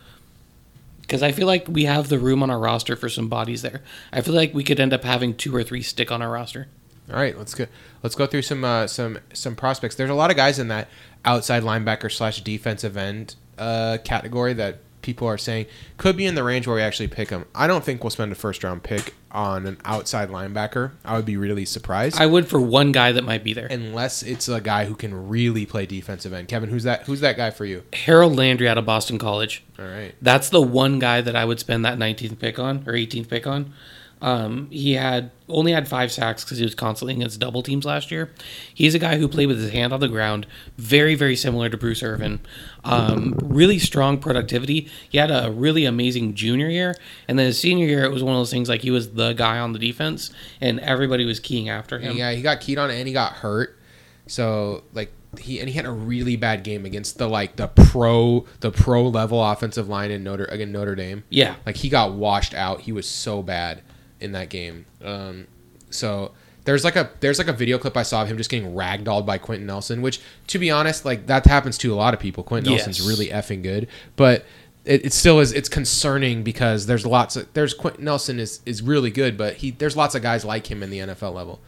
[1.01, 3.83] Because I feel like we have the room on our roster for some bodies there.
[4.13, 6.69] I feel like we could end up having two or three stick on our roster.
[7.11, 7.67] All right, let's go.
[8.03, 9.95] Let's go through some uh, some some prospects.
[9.97, 10.89] There's a lot of guys in that
[11.25, 15.65] outside linebacker slash defensive end uh, category that people are saying
[15.97, 17.47] could be in the range where we actually pick them.
[17.55, 20.93] I don't think we'll spend a first round pick on an outside linebacker.
[21.05, 23.67] I would be really surprised I would for one guy that might be there.
[23.71, 26.49] unless it's a guy who can really play defensive end.
[26.49, 27.05] Kevin, who's that?
[27.05, 27.83] Who's that guy for you?
[27.95, 29.63] Harold Landry out of Boston College.
[29.79, 30.15] All right.
[30.21, 33.47] That's the one guy that I would spend that 19th pick on or 18th pick
[33.47, 33.73] on.
[34.23, 38.11] Um, he had only had five sacks because he was constantly against double teams last
[38.11, 38.31] year.
[38.73, 41.77] He's a guy who played with his hand on the ground, very very similar to
[41.77, 42.41] Bruce Irvin.
[42.85, 44.89] Um, really strong productivity.
[45.09, 46.95] He had a really amazing junior year,
[47.29, 49.33] and then his senior year it was one of those things like he was the
[49.33, 50.31] guy on the defense,
[50.61, 52.17] and everybody was keying after him.
[52.17, 53.79] Yeah, he got keyed on and he got hurt.
[54.27, 58.47] So like he and he had a really bad game against the like the pro
[58.61, 61.25] the pro level offensive line in Notre against Notre Dame.
[61.31, 61.57] Yeah.
[61.65, 62.83] Like he got washed out.
[62.83, 63.83] He was so bad
[64.21, 64.87] in that game.
[65.05, 65.47] Um,
[65.91, 66.33] so
[66.65, 69.27] there's like a there's like a video clip I saw of him just getting ragdolled
[69.27, 72.45] by Quenton Nelson, which to be honest, like that happens to a lot of people.
[72.45, 72.87] Quenton Yes.
[72.87, 74.45] Nelson's really effing good, but
[74.85, 75.53] it, it still is.
[75.53, 79.71] It's concerning because there's lots of there's Quenton Nelson is is really good, but he
[79.73, 81.61] there's lots of guys like him in the NFL level.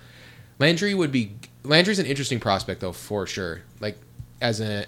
[0.59, 1.33] Landry would be
[1.65, 3.63] Landry's an interesting prospect though for sure.
[3.81, 3.99] Like
[4.41, 4.87] as a,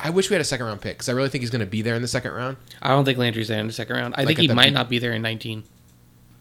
[0.00, 1.66] I wish we had a second round pick because I really think he's going to
[1.66, 2.56] be there in the second round.
[2.80, 4.14] I don't think Landry's there in the second round.
[4.16, 5.62] I Like think he might not be there in 19.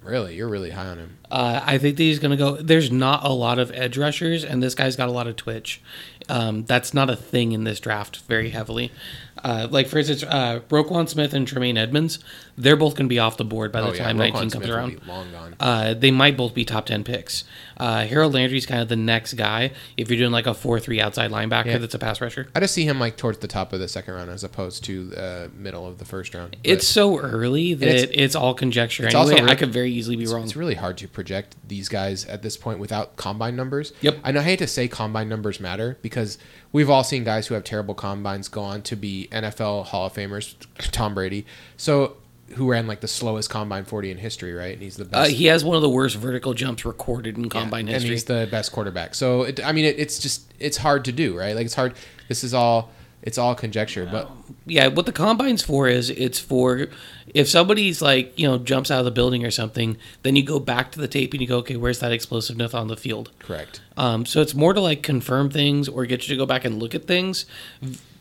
[0.03, 1.17] Really, you're really high on him.
[1.29, 2.55] Uh, I think that he's going to go.
[2.55, 5.79] There's not a lot of edge rushers, and this guy's got a lot of twitch.
[6.27, 8.91] Um, that's not a thing in this draft very heavily.
[9.43, 12.19] Uh, like, for instance, uh, Roquan Smith and Tremaine Edmunds,
[12.57, 14.49] they're both going to be off the board by the oh yeah, time Roquan 19
[14.49, 15.01] Smith comes around.
[15.07, 15.55] long gone.
[15.59, 17.43] Uh, they might both be top 10 picks.
[17.77, 21.01] Uh, Harold Landry's kind of the next guy if you're doing like a 4 3
[21.01, 21.77] outside linebacker Yeah.
[21.79, 22.47] that's a pass rusher.
[22.55, 25.13] I just see him like towards the top of the second round as opposed to
[25.15, 26.51] uh, middle of the first round.
[26.51, 29.41] But It's so early that it's- it's, all conjecture it's anyway.
[29.51, 30.43] I could very easily be wrong.
[30.43, 33.93] it's really hard to project these guys at this point without combine numbers.
[34.01, 34.19] Yep.
[34.23, 36.37] I know I hate to say combine numbers matter because
[36.71, 40.13] we've all seen guys who have terrible combines go on to be NFL Hall of
[40.13, 40.55] Famers,
[40.91, 41.45] Tom Brady.
[41.77, 42.17] So
[42.55, 44.73] who ran like the slowest combine 40 in history, right?
[44.73, 47.81] And he's the Uh, he has one of the worst vertical jumps recorded in combine
[47.81, 48.11] and history.
[48.11, 49.15] he's the best quarterback.
[49.15, 51.55] So it, I mean, it, it's just it's hard to do, right?
[51.55, 51.93] Like it's hard.
[52.27, 54.31] This is all it's all conjecture, but
[54.65, 56.87] yeah, what the combine's for is it's for
[57.33, 60.59] if somebody's like, you know, jumps out of the building or something, then you go
[60.59, 63.31] back to the tape and you go, okay, where's that explosiveness on the field?
[63.39, 63.81] correct.
[63.97, 66.79] Um, so it's more to like confirm things or get you to go back and
[66.79, 67.45] look at things.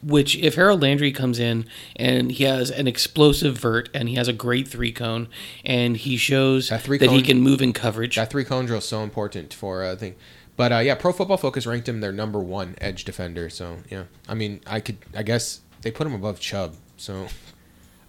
[0.02, 4.28] Which, if Harold Landry comes in and he has an explosive vert and he has
[4.28, 5.28] a great three cone
[5.62, 8.64] and he shows That three that he cone- can move in coverage, That three cone
[8.64, 10.14] drill is so important for uh, thing.
[10.56, 13.50] But uh, yeah, Pro Football Focus ranked him their number one edge defender.
[13.50, 16.76] So yeah, I mean, I could, I guess they put him above Chubb.
[16.96, 17.28] So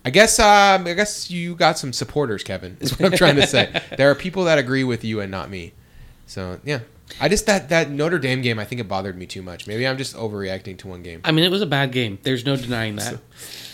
[0.03, 2.77] I guess, um, I guess you got some supporters, Kevin.
[2.79, 3.81] Is what I'm trying to say.
[3.97, 5.73] there are people that agree with you and not me.
[6.25, 6.79] So yeah,
[7.19, 9.67] I just that that Notre Dame game, I think it bothered me too much.
[9.67, 11.21] Maybe I'm just overreacting to one game.
[11.23, 12.19] I mean, it was a bad game.
[12.23, 13.19] There's no denying that.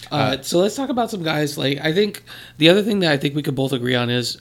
[0.10, 1.58] Uh, so let's talk about some guys.
[1.58, 2.24] Like I think
[2.60, 4.40] the other thing that I think we could both agree on is,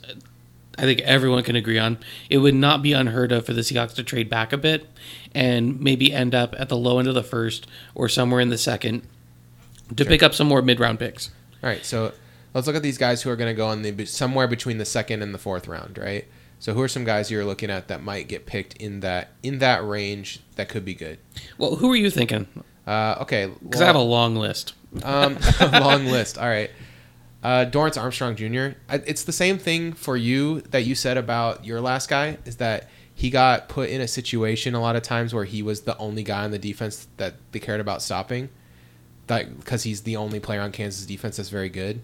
[0.77, 1.97] I think everyone can agree on,
[2.29, 4.87] it would not be unheard of for the Seahawks to trade back a bit,
[5.35, 8.57] and maybe end up at the low end of the first or somewhere in the
[8.57, 9.05] second,
[9.93, 11.31] to pick up some more mid round picks.
[11.63, 12.13] All right, so
[12.53, 14.85] let's look at these guys who are going to go in the somewhere between the
[14.85, 16.25] second and the fourth round, right?
[16.59, 19.59] So who are some guys you're looking at that might get picked in that in
[19.59, 21.19] that range that could be good?
[21.57, 22.47] Well, who are you thinking?
[22.85, 24.73] Uh, okay, Because I have a long list.
[25.03, 25.37] um,
[25.73, 26.37] long list.
[26.37, 26.71] All right,
[27.43, 28.77] uh, Dorance Armstrong Jr.
[28.89, 32.37] I, it's the same thing for you that you said about your last guy.
[32.45, 35.81] Is that he got put in a situation a lot of times where he was
[35.81, 38.49] the only guy on the defense that they cared about stopping,
[39.27, 42.01] that because he's the only player on Kansas defense that's very good.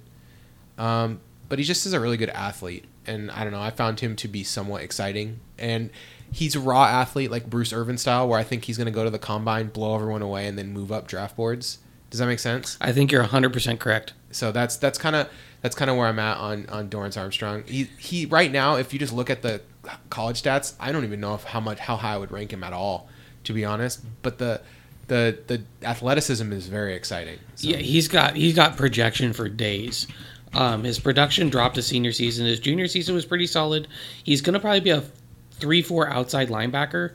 [0.77, 3.61] Um, but he just is a really good athlete, and I don't know.
[3.61, 5.89] I found him to be somewhat exciting, and
[6.31, 9.03] he's a raw athlete like Bruce Irvin style, where I think he's going to go
[9.03, 11.79] to the combine, blow everyone away, and then move up draft boards.
[12.09, 12.77] Does that make sense?
[12.79, 14.13] I think you're 100% correct.
[14.31, 15.29] So that's that's kind of
[15.61, 17.63] that's kind of where I'm at on on Dorance Armstrong.
[17.65, 19.61] He he right now, if you just look at the
[20.09, 22.63] college stats, I don't even know if how much how high I would rank him
[22.63, 23.07] at all,
[23.45, 24.01] to be honest.
[24.21, 24.61] But the
[25.07, 27.39] the the athleticism is very exciting.
[27.55, 30.07] So, Yeah, he's got he's got projection for days.
[30.53, 32.45] Um, his production dropped his senior season.
[32.45, 33.87] His junior season was pretty solid.
[34.23, 35.03] He's gonna probably be a
[35.51, 37.13] three four outside linebacker.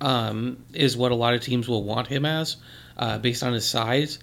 [0.00, 2.56] Um, is what a lot of teams will want him as,
[2.96, 4.18] uh, based on his size.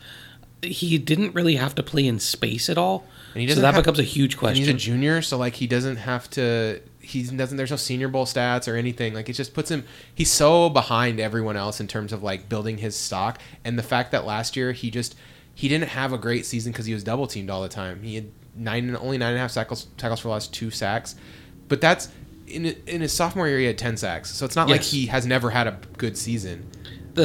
[0.62, 3.76] He didn't really have to play in space at all, And he so doesn't that
[3.76, 4.66] have- becomes a huge question.
[4.66, 6.82] he's a junior, so like he doesn't have to.
[7.10, 7.58] He doesn't.
[7.58, 9.14] There's no Senior Bowl stats or anything.
[9.14, 9.84] Like it just puts him.
[10.14, 14.12] He's so behind everyone else in terms of like building his stock, and the fact
[14.12, 15.16] that last year he just
[15.54, 18.04] he didn't have a great season because he was double teamed all the time.
[18.04, 21.16] He had nine only nine and a half tackles tackles for the last two sacks,
[21.68, 22.10] but that's
[22.48, 24.32] in in his sophomore year he had ten sacks.
[24.32, 26.70] So it's not like he has never had a good season.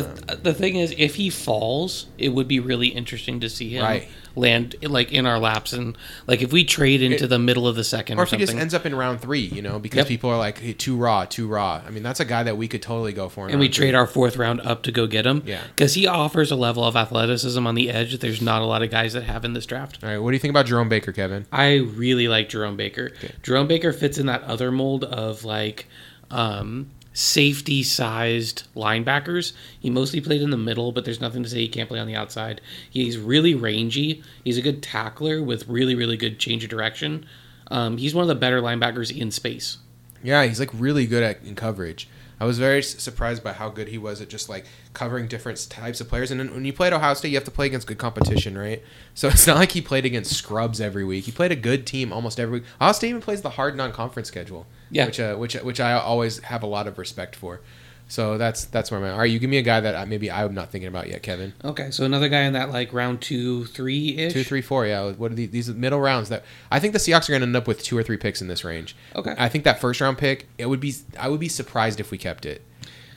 [0.03, 3.83] The the thing is, if he falls, it would be really interesting to see him
[3.85, 4.09] Right.
[4.37, 7.85] land like in our laps, and like if we trade into the middle of the
[7.85, 8.47] second Or or, if he something.
[8.47, 10.07] just ends up in round three, you know, because Yep.
[10.09, 11.81] people are like hey, too raw, too raw.
[11.87, 13.47] I mean, that's a guy that we could totally go for.
[13.47, 13.85] in and we round three.
[13.87, 15.43] trade our fourth round up to go get him.
[15.47, 15.61] Yeah.
[15.75, 18.83] because he offers a level of athleticism on the edge that there's not a lot
[18.83, 19.99] of guys that have in this draft.
[20.03, 21.47] All right, what do you think about Jerome Baker, Kevin?
[21.53, 23.13] I really like Jerome Baker.
[23.43, 25.87] Jerome Baker fits in that other mold of like
[26.31, 29.55] um, safety sized linebackers.
[29.81, 32.07] He mostly played in the middle, but there's nothing to say he can't play on
[32.07, 32.61] the outside.
[32.91, 34.23] He's really rangy.
[34.45, 37.25] He's a good tackler with really, really good change of direction.
[37.71, 39.79] Um, he's one of the better linebackers in space.
[40.23, 42.09] Yeah, he's like really good at in coverage.
[42.45, 46.03] I was very surprised by how good he was at just like covering different types
[46.03, 46.31] of players.
[46.31, 48.83] And when you play at Ohio State, you have to play against good competition, right?
[49.15, 51.25] So it's not like he played against scrubs every week.
[51.25, 52.69] He played a good team almost every week.
[52.79, 55.07] Ohio State even plays the hard non-conference schedule, Yeah.
[55.07, 57.63] which uh, which which I always have a lot of respect for.
[58.07, 59.13] So that's that's where I'm at.
[59.13, 61.23] All right, you give me a guy that I- maybe I'm not thinking about yet,
[61.23, 61.55] Kevin.
[61.65, 64.33] Okay, so another guy in that like round two, three ish.
[64.33, 64.87] Two, three, four.
[64.87, 65.13] Yeah.
[65.13, 67.57] What are these, these middle rounds that I think the Seahawks are going to end
[67.57, 68.95] up with two or three picks in this range.
[69.17, 69.35] Okay.
[69.39, 70.95] I think that first round pick, it would be.
[71.19, 72.63] I would be surprised if we kept it.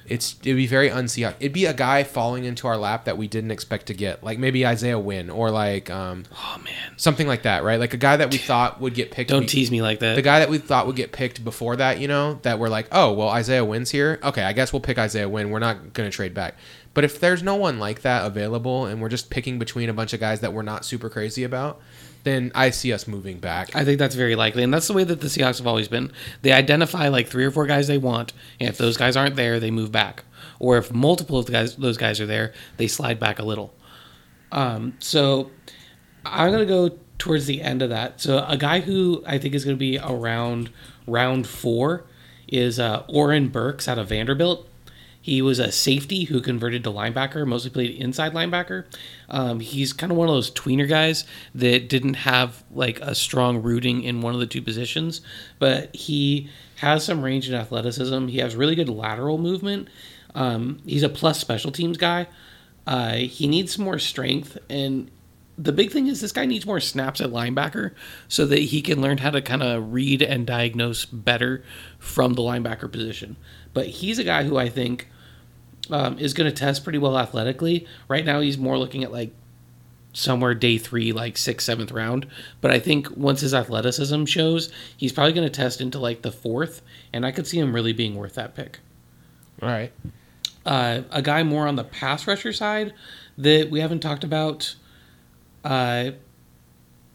[0.07, 1.35] It's it'd be very unseahawk.
[1.39, 4.39] It'd be a guy falling into our lap that we didn't expect to get, like
[4.39, 7.79] maybe Isaiah Wynn or like um, Oh man, something like that, right?
[7.79, 9.29] Like a guy that we thought would get picked.
[9.29, 10.15] don't tease me like that.
[10.15, 12.87] the guy that we thought would get picked before that, you know, that we're like,
[12.91, 14.19] oh, well, Isaiah Wynn's here.
[14.23, 15.49] Okay, I guess we'll pick Isaiah Wynn.
[15.49, 16.55] We're not going to trade back.
[16.93, 20.13] But if there's no one like that available and we're just picking between a bunch
[20.13, 21.79] of guys that we're not super crazy about,
[22.27, 23.75] then I see us moving back.
[23.75, 26.11] I think that's very likely, and that's the way that the Seahawks have always been.
[26.41, 29.59] They identify like three or four guys they want, and if those guys aren't there,
[29.59, 30.23] they move back.
[30.59, 33.73] Or if multiple of the guys, those guys are there, they slide back a little.
[34.51, 35.51] Um, so
[36.25, 38.21] I'm gonna go towards the end of that.
[38.21, 40.71] So a guy who I think is gonna be around
[41.05, 42.05] round four
[42.47, 44.67] is uh, Oren Burks out of Vanderbilt.
[45.27, 48.85] He was a safety who converted to linebacker, mostly played inside linebacker.
[49.27, 53.61] Um, he's kind of one of those tweener guys that didn't have like a strong
[53.61, 55.19] rooting in one of the two positions,
[55.59, 58.29] but he has some range and athleticism.
[58.29, 59.89] He has really good lateral movement.
[60.33, 62.27] Um, he's a plus special teams guy.
[62.85, 65.11] Uh, he needs some more strength, and
[65.57, 67.91] the big thing is this guy needs more snaps at linebacker
[68.29, 71.65] so that he can learn how to kind of read and diagnose better
[71.99, 73.35] from the linebacker position.
[73.73, 75.09] But he's a guy who I think
[75.89, 77.87] um, is going to test pretty well athletically.
[78.07, 79.31] Right now, he's more looking at like
[80.13, 82.27] somewhere day three, like sixth, seventh round.
[82.61, 86.31] But I think once his athleticism shows, he's probably going to test into like the
[86.31, 86.81] fourth,
[87.13, 88.79] and I could see him really being worth that pick.
[89.61, 89.91] All right.
[90.65, 92.93] Uh, a guy more on the pass rusher side
[93.37, 94.75] that we haven't talked about.
[95.63, 96.11] Uh,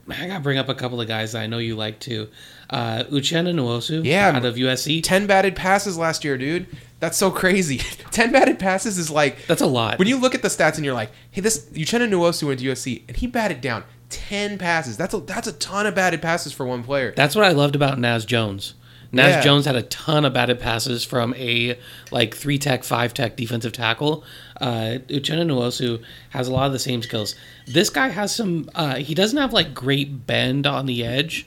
[0.09, 2.29] I gotta bring up a couple of guys that I know you like too.
[2.73, 4.31] Uh, Uchenna Nwosu, Yeah.
[4.35, 5.03] out of USC.
[5.03, 6.67] 10 batted passes last year, dude.
[7.01, 7.79] That's so crazy.
[8.11, 9.47] 10 batted passes is like.
[9.47, 9.99] That's a lot.
[9.99, 12.67] When you look at the stats and you're like, hey, this Uchenna Nwosu went to
[12.67, 14.97] USC and he batted down 10 passes.
[14.97, 17.13] That's a that's a ton of batted passes for one player.
[17.17, 18.75] That's what I loved about Naz Jones.
[19.15, 19.41] Naz Yeah.
[19.43, 21.79] Jones had a ton of batted passes from a
[22.11, 24.25] like three tech, five tech defensive tackle.
[24.59, 27.35] Uh, Uchenna Nwosu has a lot of the same skills.
[27.67, 28.71] This guy has some.
[28.75, 31.47] Uh, he doesn't have like great bend on the edge,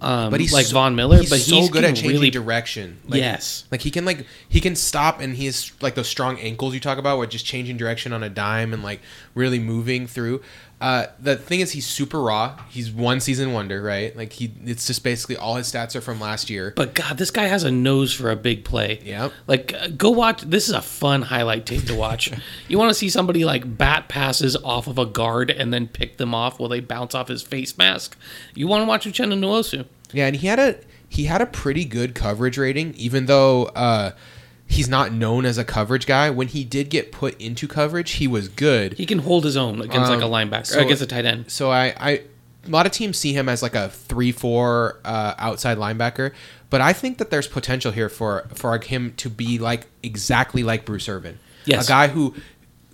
[0.00, 1.18] um, But he's like so- Von Miller.
[1.18, 2.98] He's but so he's good can at changing really direction.
[3.06, 3.64] Like, Yes.
[3.70, 6.80] like he can like he can stop and he has like those strong ankles you
[6.80, 9.00] talk about, where just changing direction on a dime and like
[9.34, 10.42] really moving through.
[10.80, 12.58] Uh, the thing is, he's super raw.
[12.70, 14.16] He's one season wonder, right?
[14.16, 16.72] Like he, it's just basically all his stats are from last year.
[16.74, 19.00] But God, this guy has a nose for a big play.
[19.04, 19.28] Yeah.
[19.46, 20.40] Like, uh, go watch.
[20.42, 22.32] This is a fun highlight tape to watch.
[22.68, 26.16] you want to see somebody like bat passes off of a guard and then pick
[26.16, 28.16] them off while they bounce off his face mask.
[28.54, 29.84] You want to watch Uchenna Nwosu.
[30.12, 30.78] Yeah, and he had a
[31.08, 34.12] he had a pretty good coverage rating, even though uh,
[34.70, 36.30] he's not known as a coverage guy.
[36.30, 38.92] When he did get put into coverage, he was good.
[38.94, 41.50] He can hold his own against like a Um, linebacker, so- against a tight end.
[41.50, 42.10] So I, I
[42.66, 46.32] a lot of teams see him as like a three four uh, outside linebacker,
[46.70, 50.84] but I think that there's potential here for for him to be like exactly like
[50.84, 51.86] Bruce Irvin, Yes.
[51.86, 52.34] a guy who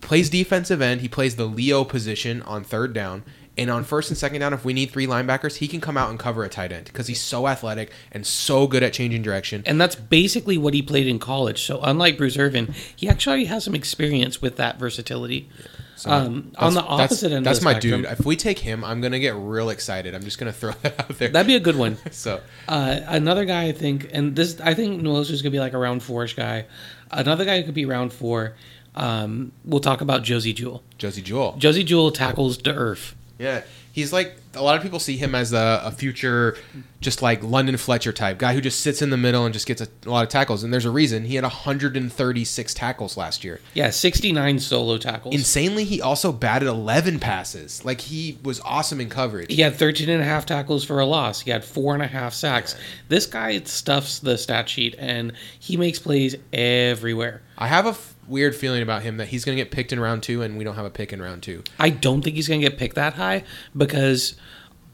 [0.00, 1.00] plays defensive end.
[1.00, 3.22] He plays the Leo position on third down.
[3.58, 6.10] And on first and second down, if we need three linebackers, he can come out
[6.10, 9.62] and cover a tight end because he's so athletic and so good at changing direction.
[9.64, 11.62] And that's basically what he played in college.
[11.62, 15.48] So unlike Bruce Irvin, he actually has some experience with that versatility.
[15.96, 18.10] So um, on the opposite that's, end, that's of the my spectrum, dude.
[18.10, 20.14] If we take him, I'm gonna get real excited.
[20.14, 21.30] I'm just gonna throw that out there.
[21.30, 21.96] That'd be a good one.
[22.10, 25.78] so Uh, another guy I think, and this I think Nwosu's gonna be like a
[25.78, 26.66] round four-ish guy.
[27.10, 28.54] Another guy who could be round four.
[28.94, 30.82] Um, we'll talk about Josey Jewell.
[30.98, 31.56] Josey Jewell.
[31.58, 33.14] Josey Jewell tackles to earth.
[33.38, 33.62] Yeah,
[33.92, 36.56] he's like a lot of people see him as a, a future,
[37.00, 39.82] just like London Fletcher type guy who just sits in the middle and just gets
[39.82, 40.64] a, a lot of tackles.
[40.64, 43.60] And there's a reason he had 136 tackles last year.
[43.74, 45.34] Yeah, 69 solo tackles.
[45.34, 47.84] Insanely, he also batted 11 passes.
[47.84, 49.52] Like he was awesome in coverage.
[49.52, 51.40] he had 13 and a half tackles for a loss.
[51.40, 52.74] He had four and a half sacks.
[53.08, 57.42] This guy stuffs the stat sheet and he makes plays everywhere.
[57.58, 60.00] I have a f- weird feeling about him that he's going to get picked in
[60.00, 61.62] round two, and we don't have a pick in round two.
[61.78, 63.44] I don't think he's going to get picked that high
[63.76, 64.36] because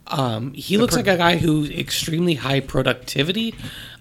[0.08, 3.54] um, he looks like a guy who extremely high productivity.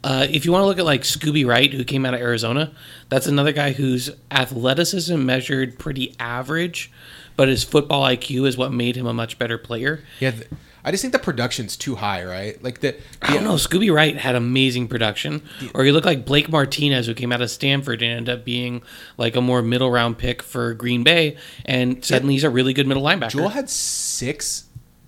[0.04, 2.74] Uh, if you want to look at like Scooby Wright, who came out of Arizona,
[3.10, 6.92] that's another guy whose athleticism measured pretty average,
[7.36, 10.04] but his football IQ is what made him a much better player.
[10.20, 10.48] Yeah, th-
[10.84, 12.62] I just think the production's too high, right?
[12.64, 13.56] Like the, I don't know.
[13.56, 15.42] Scooby Wright had amazing production,
[15.74, 18.82] or he looked like Blake Martinez, who came out of Stanford and ended up being
[19.18, 22.88] like a more middle round pick for Green Bay, and suddenly he's a really good
[22.88, 23.32] middle linebacker.
[23.32, 24.66] Jewell had six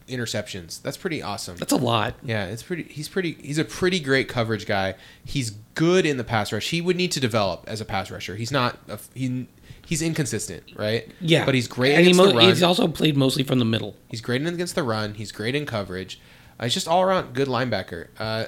[0.08, 0.82] interceptions.
[0.82, 1.58] That's pretty awesome.
[1.58, 2.16] That's a lot.
[2.24, 2.84] Yeah, it's pretty.
[2.84, 3.34] He's pretty.
[3.42, 4.96] He's a pretty great coverage guy.
[5.26, 6.70] He's good in the pass rush.
[6.70, 8.36] He would need to develop as a pass rusher.
[8.36, 8.78] He's not.
[8.88, 9.48] A, he
[9.94, 11.08] he's inconsistent, right?
[11.22, 13.96] Yeah, but he's great And he mo- he's also played mostly from the middle.
[14.10, 15.14] He's great in against the run.
[15.14, 16.20] He's great in coverage.
[16.60, 18.08] Uh, he's just all around good linebacker.
[18.18, 18.46] Uh,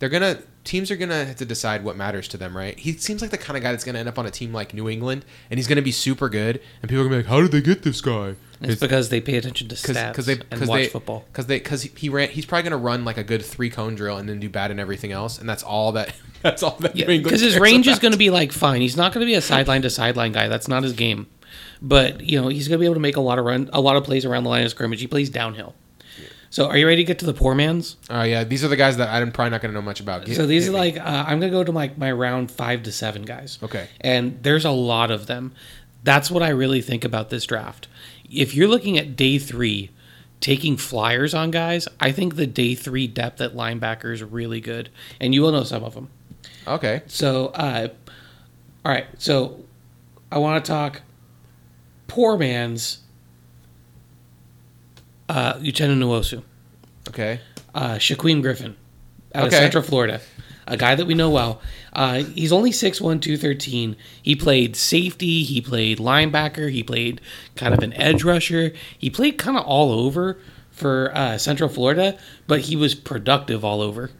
[0.00, 2.78] they're gonna teams are gonna have to decide what matters to them, right?
[2.78, 4.72] He seems like the kind of guy that's gonna end up on a team like
[4.72, 7.40] New England, and he's gonna be super good, and people are gonna be like, "How
[7.40, 10.68] did they get this guy?" It's because they pay attention to stats because they and
[10.68, 11.24] watch they football.
[11.32, 14.16] because they because he ran he's probably gonna run like a good three cone drill
[14.18, 17.06] and then do bad in everything else, and that's all that that's all that Yeah,
[17.06, 18.80] New England because his range is going to be like fine.
[18.80, 20.46] He's not going to be a sideline to sideline guy.
[20.46, 21.26] That's not his game.
[21.82, 23.80] But you know he's going to be able to make a lot of run, a
[23.80, 25.00] lot of plays around the line of scrimmage.
[25.00, 25.74] He plays downhill.
[26.52, 27.96] So are you ready to get to the poor man's?
[28.10, 30.24] Oh yeah, these are the guys that I'm probably not gonna know much about.
[30.26, 30.78] Get- So these are me.
[30.78, 33.58] like uh, I'm gonna go to my my round five to seven guys.
[33.62, 33.86] Okay.
[34.00, 35.52] and there's a lot of them.
[36.02, 37.86] That's what I really think about this draft.
[38.30, 39.90] If you're looking at day three,
[40.40, 44.88] taking flyers on guys, I think the day three depth at linebacker is really good,
[45.20, 46.08] and you will know some of them.
[46.66, 47.02] okay.
[47.06, 47.88] So, uh,
[48.84, 49.06] all right.
[49.18, 49.62] So,
[50.32, 51.02] I want to talk
[52.08, 53.00] poor man's
[55.30, 56.42] uh, Uchenna Nwosu,
[57.08, 57.40] Okay.
[57.74, 58.76] uh, Shaquem Griffin
[59.34, 59.56] out Okay.
[59.56, 60.20] of Central Florida,
[60.66, 61.60] a guy that we know well.
[61.92, 63.96] Uh, he's only 6'1", 213.
[64.22, 65.42] He played safety.
[65.42, 66.70] He played linebacker.
[66.70, 67.20] He played
[67.56, 68.72] kind of an edge rusher.
[68.98, 70.38] He played kind of all over
[70.70, 72.16] for uh, Central Florida,
[72.46, 74.10] but he was productive all over.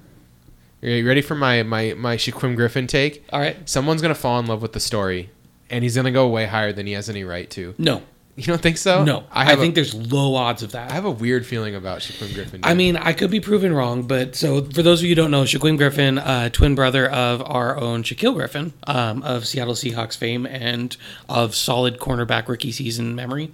[0.82, 3.24] Are you ready for my my my Shaquem Griffin take?
[3.32, 3.56] All right.
[3.68, 5.28] Someone's gonna fall in love with the story,
[5.68, 7.74] and he's gonna go way higher than he has any right to.
[7.78, 8.02] No,
[8.40, 9.04] You don't think so?
[9.04, 9.24] no.
[9.30, 10.90] I, have think A, there's low odds of that.
[10.90, 12.60] I have a weird feeling about Shaquem Griffin.
[12.62, 15.30] I mean, I could be proven wrong, but so for those of you who don't
[15.30, 20.16] know, Shaquem Griffin, uh, twin brother of our own Shaquill Griffin um, of Seattle Seahawks
[20.16, 20.96] fame and
[21.28, 23.52] of solid cornerback rookie season memory.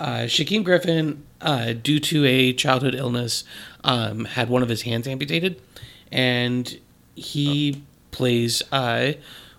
[0.00, 3.44] Uh, Shaquem Griffin, uh, due to a childhood illness,
[3.84, 5.60] um, had one of his hands amputated,
[6.10, 6.78] and
[7.14, 9.12] he plays uh,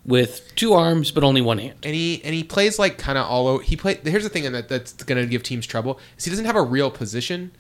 [0.08, 1.78] with two arms but only one hand.
[1.84, 3.62] and he and he plays like kind of all over.
[3.62, 4.00] He play.
[4.04, 6.90] Here's the thing, that that's gonna give teams trouble is he doesn't have a real
[6.90, 7.52] position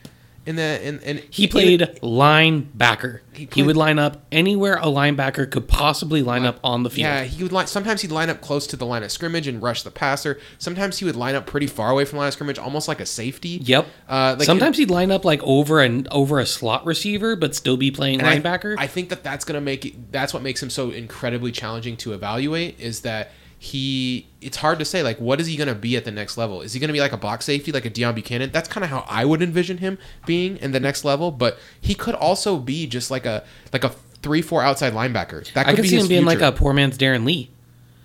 [0.48, 1.00] in the in.
[1.02, 3.20] in He played linebacker.
[3.34, 7.04] He, played- would line up anywhere a linebacker could possibly line up on the field.
[7.04, 7.68] Yeah, he would line.
[7.68, 10.40] Sometimes he'd line up close to the line of scrimmage and rush the passer.
[10.58, 13.00] Sometimes he would line up pretty far away from the line of scrimmage, almost like
[13.00, 13.60] a safety.
[13.64, 13.86] Yep.
[14.10, 17.78] Uh, like Sometimes he'd line up like over and over a slot receiver, but still
[17.78, 18.76] be playing And I- linebacker.
[18.80, 20.12] I, think that that's gonna make it.
[20.12, 22.80] That's what makes him so incredibly challenging to evaluate.
[22.80, 24.28] Is that he?
[24.42, 25.04] It's hard to say.
[25.04, 26.62] Like, what is he gonna be at the next level?
[26.62, 28.52] Is he gonna be like a box safety, like a Deone Bucannon?
[28.52, 31.32] That's kind of how I would envision him being in the next level.
[31.32, 33.44] But he could also be just like a
[33.74, 33.90] like a
[34.22, 35.52] three four outside linebacker.
[35.54, 37.50] That I could could be see him being like a poor man's Darron Lee.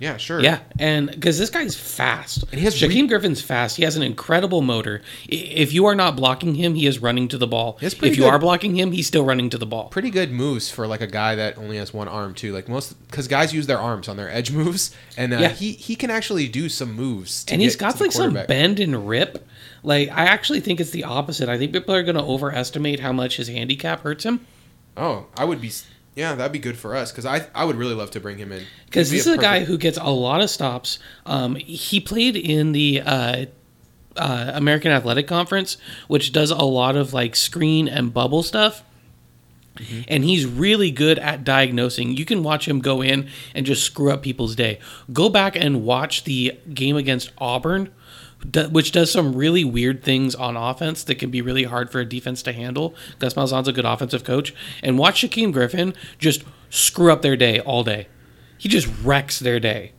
[0.02, 0.40] Yeah, sure.
[0.40, 2.42] Yeah, and because this guy's fast.
[2.50, 3.76] And he has Shaquem re- Griffin's fast.
[3.76, 5.00] He has an incredible motor.
[5.28, 7.78] If you are not blocking him, he is running to the ball.
[7.80, 9.88] If you good- are blocking him, he's still running to the ball.
[9.88, 12.52] pretty good moves for like a guy that only has one arm too.
[12.52, 15.48] Like most, because guys use their arms on their edge moves, and uh, Yeah.
[15.50, 17.44] he he can actually do some moves.
[17.44, 19.46] to and he's got like some bend and rip.
[19.84, 21.48] Like I actually think it's the opposite.
[21.48, 24.44] I think people are going to overestimate how much his handicap hurts him.
[24.96, 25.70] Oh, I would be.
[26.14, 28.52] Yeah, that'd be good for us because I I would really love to bring him
[28.52, 30.98] in because He'd be this is a guy who gets a lot of stops.
[31.24, 33.46] Um, he played in the uh,
[34.16, 38.82] uh, American Athletic Conference, which does a lot of like screen and bubble stuff.
[40.06, 42.14] And he's really good at diagnosing.
[42.14, 44.78] You can watch him go in and just screw up people's day.
[45.14, 47.90] Go back and watch the game against Auburn,
[48.70, 52.04] which does some really weird things on offense that can be really hard for a
[52.04, 52.94] defense to handle.
[53.18, 54.54] Gus Malzahn's a good offensive coach.
[54.82, 58.08] And watch Shaquem Griffin just screw up their day all day.
[58.58, 59.92] He just wrecks their day.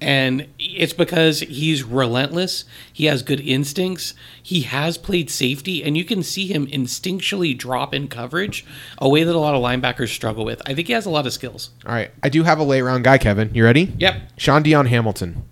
[0.00, 2.66] And it's because he's relentless.
[2.92, 4.12] He has good instincts.
[4.42, 8.66] He has played safety, and you can see him instinctually drop in coverage,
[8.98, 10.60] a way that a lot of linebackers struggle with.
[10.66, 11.70] I think he has a lot of skills.
[11.86, 13.54] All right, I do have a late round guy, Kevin.
[13.54, 13.94] You ready?
[13.98, 14.32] Yep.
[14.36, 15.44] Shaun Dion Hamilton.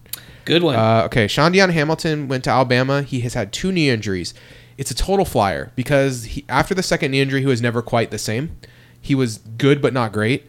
[0.44, 0.76] Good one.
[0.76, 3.02] Uh, okay, Shaun Dion Hamilton went to Alabama.
[3.02, 4.34] He has had two knee injuries.
[4.76, 8.10] It's a total flyer because he, after the second knee injury, he was never quite
[8.10, 8.56] the same.
[9.00, 10.46] He was good but not great,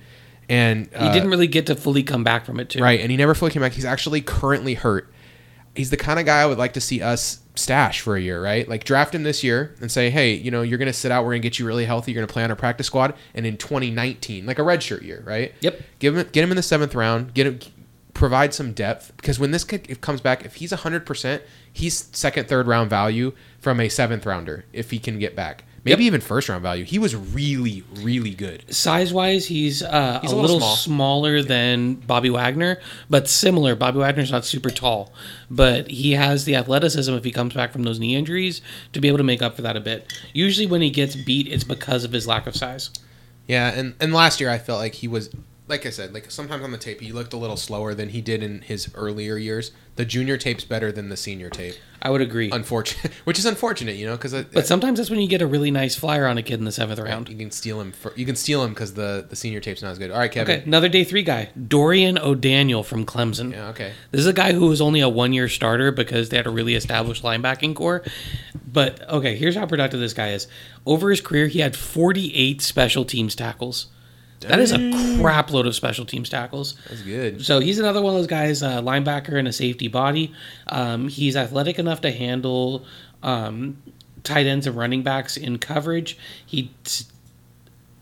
[0.49, 2.81] and he uh, didn't really get to fully come back from it, too.
[2.81, 3.73] right, and he never fully came back.
[3.73, 5.11] He's actually currently hurt.
[5.75, 8.41] He's the kind of guy I would like to see us stash for a year,
[8.41, 8.67] right?
[8.67, 11.23] Like draft him this year and say, hey, you know, you're going to sit out.
[11.23, 12.11] We're going to get you really healthy.
[12.11, 15.21] You're going to play on our practice squad, and in 2019, like a redshirt year,
[15.25, 15.53] right?
[15.59, 15.81] Yep.
[15.99, 17.33] Give him, get him in the seventh round.
[17.33, 17.59] Get him,
[18.15, 22.47] provide some depth because when this kid comes back, if he's 100, percent he's second,
[22.47, 26.49] third round value from a seventh rounder if he can get back maybe even first
[26.49, 26.83] round value.
[26.83, 28.73] He was really, really good.
[28.73, 30.75] Size wise, he's, uh, He's a, a little, little small.
[30.75, 33.75] smaller than Bobby Wagner, but similar.
[33.75, 35.13] Bobby Wagner's not super tall,
[35.49, 38.61] but he has the athleticism if he comes back from those knee injuries
[38.91, 40.11] to be able to make up for that a bit.
[40.33, 42.89] Usually, when he gets beat, it's because of his lack of size.
[43.47, 45.29] Yeah, and and last year I felt like he was
[45.67, 48.21] like I said, like sometimes on the tape he looked a little slower than he
[48.21, 49.71] did in his earlier years.
[49.95, 51.75] The junior tape's better than the senior tape.
[52.01, 52.51] I would agree.
[52.51, 55.71] Unfortunate, which is unfortunate, you know, because But sometimes that's when you get a really
[55.71, 57.29] nice flyer on a kid in the seventh round.
[57.29, 57.93] you can steal him.
[57.93, 60.11] For, you can steal him because the the senior tape's not as good.
[60.11, 60.59] All right, Kevin.
[60.59, 63.51] Okay, another day three guy, Dorian O'Daniel from Clemson.
[63.53, 63.69] Yeah.
[63.69, 63.93] Okay.
[64.11, 66.51] This is a guy who was only a one year starter because they had a
[66.51, 68.03] really established linebacking core.
[68.71, 70.47] But okay, here's how productive this guy is.
[70.85, 73.87] Over his career, he had 48 special teams tackles.
[74.41, 76.75] That is a crap load of special teams tackles.
[76.87, 77.43] That's good.
[77.43, 80.33] So he's another one of those guys, uh, linebacker and a safety body.
[80.67, 82.85] Um, he's athletic enough to handle
[83.23, 83.81] um,
[84.23, 86.17] tight ends and running backs in coverage.
[86.45, 87.11] He's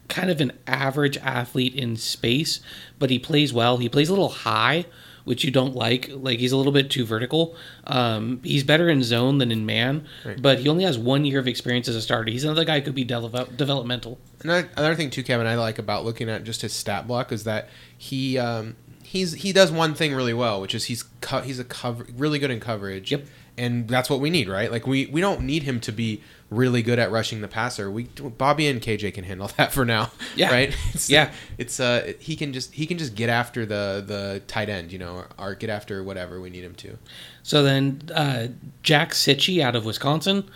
[0.10, 2.60] kind of an average athlete in space,
[3.00, 3.78] but he plays well.
[3.78, 4.86] He plays a little high,
[5.26, 6.10] which you don't like.
[6.12, 7.56] Like he's a little bit too vertical.
[7.86, 10.42] Um, he's better in zone than in man, Right.
[10.42, 12.32] but he only has one year of experience as a starter.
[12.32, 14.20] He's another guy who could be develop- developmental.
[14.44, 17.44] Another, another thing too, Kevin, I like about looking at just his stat block is
[17.46, 21.60] that he um, he's he does one thing really well, which is he's co- he's
[21.60, 23.12] a cover really good in coverage.
[23.12, 23.26] Yep.
[23.56, 24.72] And that's what we need, right?
[24.72, 26.22] Like we we don't need him to be
[26.56, 27.90] really good at rushing the passer.
[27.90, 30.12] We Bobby and KJ can handle that for now.
[30.36, 30.52] Yeah.
[30.52, 30.76] Right.
[30.94, 31.32] It's, Yeah.
[31.58, 35.00] It's uh he can just he can just get after the the tight end, you
[35.00, 36.98] know, or, or get after whatever we need him to.
[37.42, 38.48] So then, uh,
[38.84, 40.50] Jack Cichy out of Wisconsin,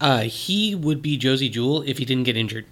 [0.00, 2.66] uh, he would be Josey Jewell if he didn't get injured.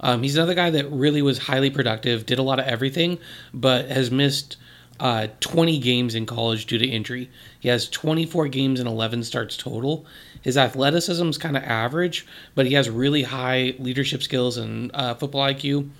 [0.00, 3.18] Um, he's another guy that really was highly productive, did a lot of everything,
[3.52, 4.56] but has missed
[4.98, 7.30] uh, 20 games in college due to injury.
[7.60, 10.06] He has 24 games and 11 starts total.
[10.42, 15.14] His athleticism is kind of average, but he has really high leadership skills and uh,
[15.14, 15.90] football IQ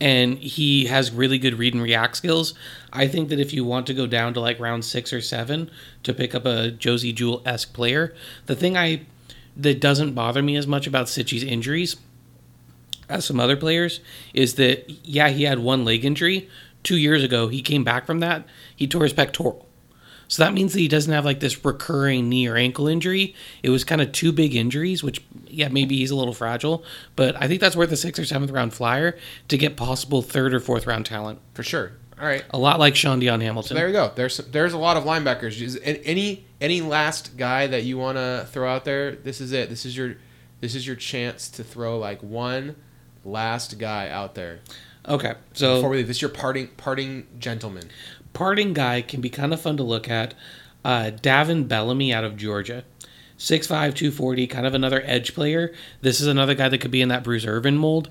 [0.00, 2.54] and he has really good read and react skills.
[2.92, 5.70] I think that if you want to go down to like round six or seven
[6.02, 8.14] to pick up a Josey Jewell esque player,
[8.46, 9.06] the thing I
[9.56, 11.96] that doesn't bother me as much about Cichy's injuries
[13.08, 14.00] as some other players
[14.32, 16.48] is that yeah he had one leg injury
[16.82, 17.48] two years ago.
[17.48, 18.46] He came back from that.
[18.74, 19.68] He tore his pectoral.
[20.28, 23.34] So that means that he doesn't have like this recurring knee or ankle injury.
[23.62, 26.84] It was kind of two big injuries, which yeah, maybe he's a little fragile,
[27.16, 29.18] but I think that's worth a sixth or seventh round flyer
[29.48, 31.38] to get possible third or fourth round talent.
[31.52, 31.92] For sure.
[32.18, 32.44] All right.
[32.50, 33.70] A lot like Shaun Dion Hamilton.
[33.70, 34.10] So there you go.
[34.14, 35.60] There's there's a lot of linebackers.
[35.60, 39.14] Is any any last guy that you want to throw out there?
[39.14, 39.68] This is it.
[39.68, 40.16] This is your
[40.60, 42.76] this is your chance to throw like one
[43.24, 44.60] last guy out there.
[45.08, 47.90] Okay, Before so we leave, this is your parting parting gentleman.
[48.32, 50.34] parting guy can be kind of fun to look at.
[50.84, 52.84] Uh, Davin Bellamy out of Georgia.
[53.38, 55.72] 6'5", 240, kind of another edge player.
[56.00, 58.08] This is another guy that could be in that Bruce Irvin mold.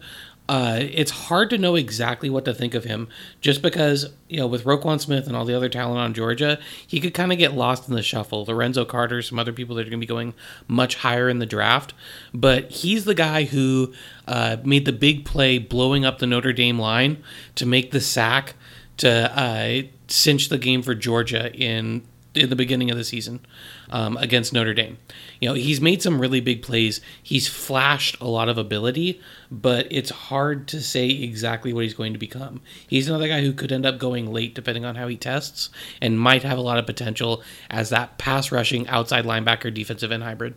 [0.51, 3.07] Uh, it's hard to know exactly what to think of him,
[3.39, 6.99] just because you know with Roquan Smith and all the other talent on Georgia, he
[6.99, 8.43] could kind of get lost in the shuffle.
[8.43, 10.33] Lorenzo Carter, some other people that are going to be going
[10.67, 11.93] much higher in the draft,
[12.33, 13.93] but he's the guy who
[14.27, 17.23] uh, made the big play, blowing up the Notre Dame line
[17.55, 18.55] to make the sack
[18.97, 22.01] to uh, cinch the game for Georgia in
[22.33, 23.41] in the beginning of the season
[23.89, 24.97] um, against Notre Dame.
[25.39, 27.01] You know, he's made some really big plays.
[27.21, 29.19] He's flashed a lot of ability,
[29.49, 32.61] but it's hard to say exactly what he's going to become.
[32.87, 35.69] He's another guy who could end up going late depending on how he tests
[36.01, 40.23] and might have a lot of potential as that pass rushing outside linebacker defensive end
[40.23, 40.53] hybrid.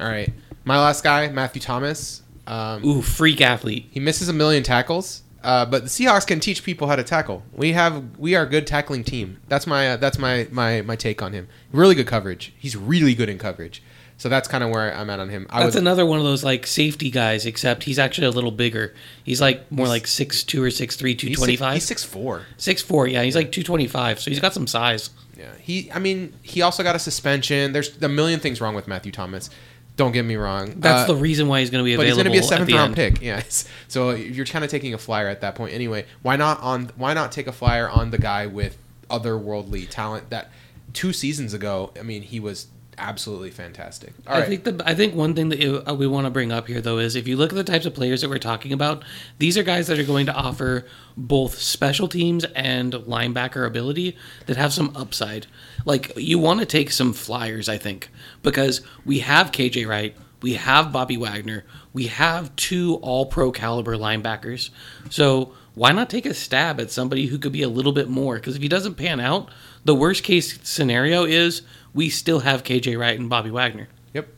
[0.00, 0.32] All right,
[0.64, 2.22] my last guy, Matthew Thomas.
[2.44, 3.86] Um, Ooh, freak athlete.
[3.92, 7.42] he misses a million tackles, uh, but the Seahawks can teach people how to tackle.
[7.52, 9.38] We have we are a good tackling team.
[9.48, 11.48] That's my uh, that's my, my my take on him.
[11.72, 12.52] Really good coverage.
[12.58, 13.82] He's really good in coverage.
[14.18, 15.48] So that's kind of where I'm at on him.
[15.50, 18.52] I That's would, another one of those like safety guys, except he's actually a little
[18.52, 18.94] bigger.
[19.24, 21.74] He's like more like six two or 6'3, he's six- 225.
[21.74, 22.42] He's six four.
[22.56, 25.10] Six four, yeah, he's like two twenty five, so he's got some size.
[25.36, 25.90] Yeah, he.
[25.90, 27.72] I mean, he also got a suspension.
[27.72, 29.50] There's a million things wrong with Matthew Thomas.
[29.96, 30.74] Don't get me wrong.
[30.78, 32.04] That's Uh, the reason why he's going to be available.
[32.04, 33.14] but he's going to be a seventh round end.
[33.16, 33.22] pick.
[33.22, 33.66] Yes.
[33.88, 36.06] So you're kind of taking a flyer at that point anyway.
[36.22, 36.90] Why not on?
[36.96, 38.78] Why not take a flyer on the guy with
[39.10, 40.50] otherworldly talent that
[40.94, 41.92] two seasons ago?
[41.98, 42.68] I mean, he was
[42.98, 44.12] absolutely fantastic.
[44.26, 44.48] All I right.
[44.48, 46.80] think the I think one thing that you- uh, we want to bring up here
[46.80, 49.02] though is if you look at the types of players that we're talking about,
[49.38, 50.84] these are guys that are going to offer
[51.16, 54.16] both special teams and linebacker ability
[54.46, 55.46] that have some upside.
[55.84, 58.10] Like you want to take some flyers, I think,
[58.42, 63.96] because we have KJ Wright, we have Bobby Wagner, we have two All Pro caliber
[63.96, 64.70] linebackers.
[65.10, 68.34] So why not take a stab at somebody who could be a little bit more?
[68.36, 69.50] Because if he doesn't pan out,
[69.84, 71.62] the worst case scenario is
[71.94, 73.88] we still have KJ Wright and Bobby Wagner.
[74.14, 74.28] Yep.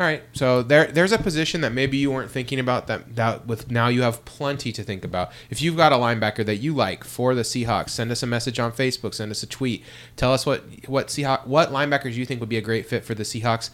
[0.00, 3.46] All right, so there there's a position that maybe you weren't thinking about that that
[3.46, 5.30] with now you have plenty to think about.
[5.50, 8.58] If you've got a linebacker that you like for the Seahawks, send us a message
[8.58, 9.84] on Facebook, send us a tweet,
[10.16, 13.14] tell us what what Seahawk what linebackers you think would be a great fit for
[13.14, 13.70] the Seahawks.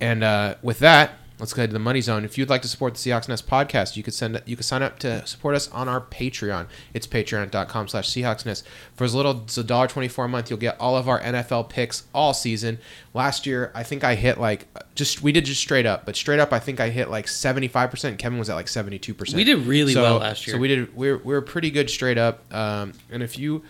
[0.00, 2.24] And uh, with that, let's go ahead to the money zone.
[2.24, 4.82] If you'd like to support the Seahawks Nest podcast, you could send you could sign
[4.82, 6.66] up to support us on our Patreon.
[6.94, 8.66] It's patreon.com slash Seahawks Nest.
[8.94, 11.20] For as little as a dollar twenty four a month, you'll get all of our
[11.20, 12.78] NFL picks all season.
[13.14, 16.40] Last year, I think I hit like just we did just straight up, but straight
[16.40, 18.18] up I think I hit like seventy five percent.
[18.18, 19.36] Kevin was at like seventy two percent.
[19.36, 20.56] We did really So- well last year.
[20.56, 22.42] So we did we were, we were pretty good straight up.
[22.54, 23.62] Um, and if you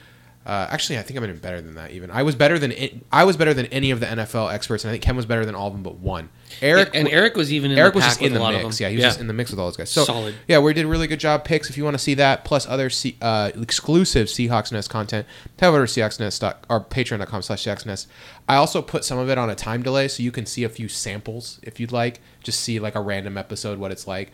[0.49, 1.91] uh, actually, I think I'm even better than that.
[1.91, 4.83] Even I was better than it- I was better than any of the NFL experts,
[4.83, 6.31] and I think Ken was better than all of them but one.
[6.63, 8.81] Eric and Eric was even in Eric the was just in the mix.
[8.81, 9.91] Yeah, he was just in the mix with all those guys.
[9.91, 10.35] So Solid.
[10.49, 11.69] Yeah, we did a really good job picks.
[11.69, 15.27] If you want to see that plus other C, uh, exclusive Seahawks Nest content,
[15.61, 18.09] head over to Seahawks Nest or Patreon.com slash Seahawks Nest.
[18.49, 20.69] I also put some of it on a time delay, so you can see a
[20.71, 22.21] few samples if you'd like.
[22.43, 24.31] Just see like a random episode what it's like.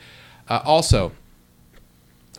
[0.49, 1.11] Uh, also,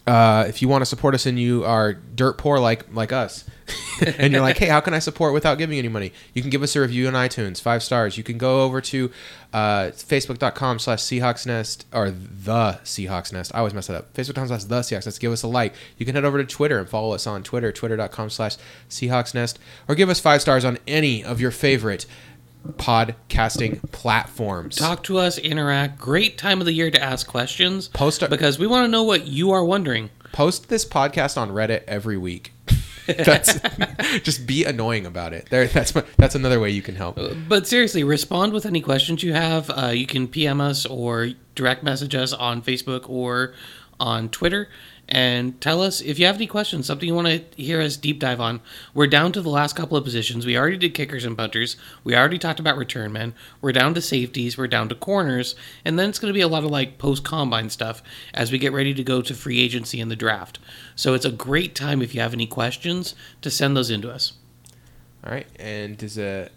[0.07, 3.43] uh, if you want to support us and you are dirt poor like like us,
[4.17, 6.11] and you're like, hey, how can I support without giving any money?
[6.33, 8.17] You can give us a review on iTunes, five stars.
[8.17, 9.11] You can go over to
[9.53, 13.53] uh, facebook.com slash Seahawks Nest or the Seahawks Nest.
[13.55, 14.13] I always mess it up.
[14.13, 15.19] Facebook.com slash the Seahawks Nest.
[15.19, 15.73] Give us a like.
[15.97, 18.57] You can head over to Twitter and follow us on Twitter, twitter.com slash
[18.89, 22.05] Seahawks Nest, or give us five stars on any of your favorite
[22.73, 24.75] podcasting platforms.
[24.75, 25.99] Talk to us, interact.
[25.99, 27.87] Great time of the year to ask questions.
[27.89, 30.09] Post a- because we want to know what you are wondering.
[30.31, 32.51] post this podcast on Reddit every week.
[33.07, 33.59] that's
[34.23, 35.47] just be annoying about it.
[35.49, 37.19] There, that's that's another way you can help.
[37.47, 39.69] But seriously, respond with any questions you have.
[39.69, 43.53] Uh, you can PM us or direct message us on Facebook or
[43.99, 44.67] on Twitter
[45.07, 48.19] and tell us if you have any questions, something you want to hear us deep
[48.19, 48.61] dive on.
[48.93, 50.45] We're down to the last couple of positions.
[50.45, 51.77] We already did kickers and punters.
[52.03, 53.35] We already talked about return men.
[53.61, 54.57] We're down to safeties.
[54.57, 55.55] We're down to corners.
[55.83, 58.01] And then it's going to be a lot of like post combine stuff
[58.33, 60.59] as we get ready to go to free agency and the draft.
[60.95, 64.33] So it's a great time if you have any questions to send those into us.
[65.23, 66.49] All right, and is a uh,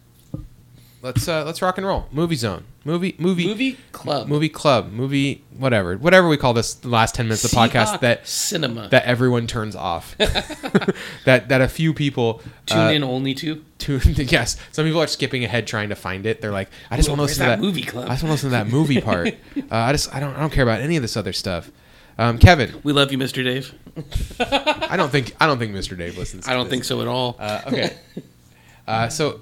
[1.08, 2.06] let's uh, let's rock and roll.
[2.12, 4.28] Movie zone, movie movie Movie club.
[4.28, 6.74] movie club, movie whatever whatever we call this.
[6.74, 8.88] The last ten minutes of the podcast Seahawk that cinema.
[8.90, 10.16] that everyone turns off.
[10.18, 13.64] that that a few people Tune uh, in only to.
[13.78, 14.00] tune.
[14.16, 16.40] Yes, some people are skipping ahead trying to find it.
[16.40, 18.06] They're like, I just want to listen to that movie club?
[18.08, 19.28] I just want to listen to that movie part.
[19.28, 21.70] uh, I just I don't I don't care about any of this other stuff.
[22.20, 23.44] Um, Kevin, We love you, Mr.
[23.44, 23.72] Dave.
[24.40, 25.96] I don't think I don't think Mr.
[25.96, 26.44] Dave listens.
[26.46, 26.70] To I don't this.
[26.72, 27.36] think so at all.
[27.38, 27.96] Uh, okay.
[28.88, 29.40] uh, so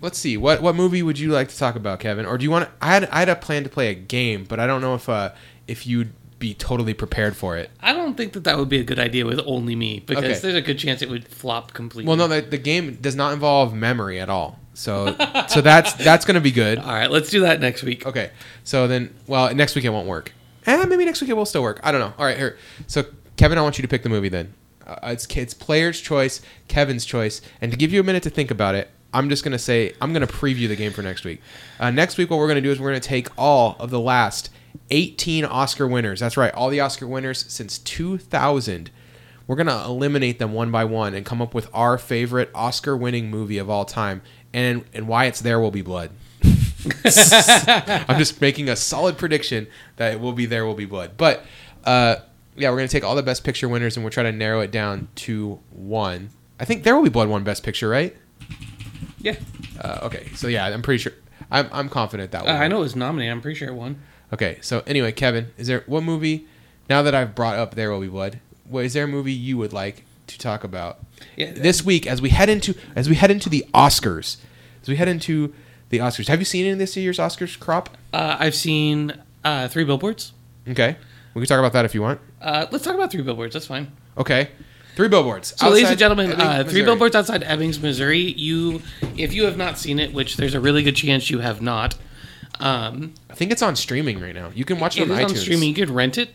[0.00, 0.36] let's see.
[0.36, 2.26] What what movie would you like to talk about, Kevin?
[2.26, 2.66] Or do you want?
[2.66, 4.94] To, I had I had a plan to play a game, but I don't know
[4.94, 5.30] if uh,
[5.66, 7.68] if you'd be totally prepared for it.
[7.80, 10.38] I don't think that that would be a good idea with only me because Okay.
[10.38, 12.06] there's a good chance it would flop completely.
[12.08, 14.60] Well, no, the, the game does not involve memory at all.
[14.74, 15.16] So
[15.48, 16.78] so that's that's gonna be good.
[16.78, 18.06] All right, let's do that next week.
[18.06, 18.30] Okay.
[18.64, 20.32] So then, well, next week it won't work.
[20.66, 21.80] Eh, maybe next week it will still work.
[21.82, 22.12] I don't know.
[22.18, 22.56] All right, here.
[22.86, 23.04] So
[23.36, 24.54] Kevin, I want you to pick the movie then.
[24.86, 28.50] Uh, it's it's player's choice, Kevin's choice, and to give you a minute to think
[28.50, 31.40] about it, I'm just gonna say I'm gonna preview the game for next week.
[31.80, 34.50] Uh, next week, what we're gonna do is we're gonna take all of the last
[34.90, 36.20] 18 Oscar winners.
[36.20, 38.90] That's right, all the Oscar winners since 2000.
[39.46, 43.56] We're gonna eliminate them one by one and come up with our favorite Oscar-winning movie
[43.56, 44.20] of all time,
[44.52, 46.10] and and why it's there will be blood.
[46.44, 51.12] I'm just making a solid prediction that it will be there will be blood.
[51.16, 51.44] But
[51.84, 52.16] uh,
[52.56, 54.70] yeah, we're gonna take all the best picture winners and we'll try to narrow it
[54.70, 56.28] down to one.
[56.60, 58.14] I think there will be blood won best picture, right?
[59.20, 59.36] Yeah,
[59.80, 61.12] Uh, okay, so yeah, I'm pretty sure.
[61.50, 62.50] I'm, I'm confident that uh.
[62.50, 63.32] I know it was nominated.
[63.32, 64.00] I'm pretty sure it won.
[64.32, 66.46] Okay, so anyway, Kevin, is there what movie?
[66.90, 69.56] Now that I've brought up There Will Be Blood, what is there a movie you
[69.58, 70.98] would like to talk about
[71.36, 74.36] Yeah, this week as we head into as we head into the Oscars?
[74.82, 75.52] As we head into
[75.88, 77.96] the Oscars, have you seen any of this year's Oscars crop?
[78.12, 79.14] uh, I've seen
[79.44, 80.32] uh, three billboards.
[80.68, 80.96] Okay,
[81.34, 82.20] we can talk about that if you want.
[82.40, 83.54] Uh, let's talk about three billboards.
[83.54, 83.90] That's fine.
[84.18, 84.50] Okay,
[84.98, 85.54] three billboards.
[85.56, 88.18] So, ladies and gentlemen, Ebbing, uh, three billboards outside Ebbings, Missouri.
[88.18, 88.82] You,
[89.16, 91.94] if you have not seen it, which there's a really good chance you have not,
[92.58, 94.50] um, I think it's on streaming right now.
[94.52, 95.28] You can watch it, it on iTunes.
[95.28, 95.68] on streaming.
[95.68, 96.30] You could rent it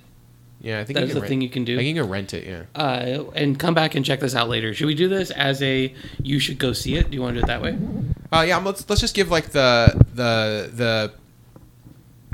[0.61, 1.75] Yeah, I think That you can the rent- thing you can do.
[1.75, 2.47] I think you can rent it.
[2.47, 2.81] Yeah.
[2.81, 4.73] uh, and come back and check this out later.
[4.73, 7.09] Should we do this as a you should go see it?
[7.11, 7.77] Do you want to do it that way?
[8.31, 8.59] Uh, yeah.
[8.59, 11.13] Let's let's just give like the the the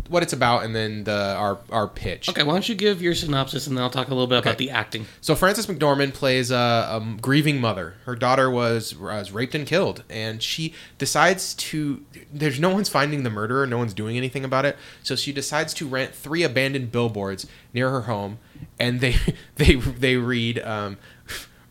[0.09, 2.27] what it's about and then the our our pitch.
[2.29, 4.57] Okay, why don't you give your synopsis and then I'll talk a little bit about
[4.57, 5.05] the acting.
[5.21, 7.95] So Frances McDormand plays a, a grieving mother.
[8.05, 12.03] Her daughter was was raped and killed, and she decides to.
[12.33, 13.65] There's no one's finding the murderer.
[13.67, 14.77] No one's doing anything about it.
[15.03, 18.39] So she decides to rent three abandoned billboards near her home,
[18.79, 19.15] and they
[19.55, 20.59] they they read.
[20.59, 20.97] Um,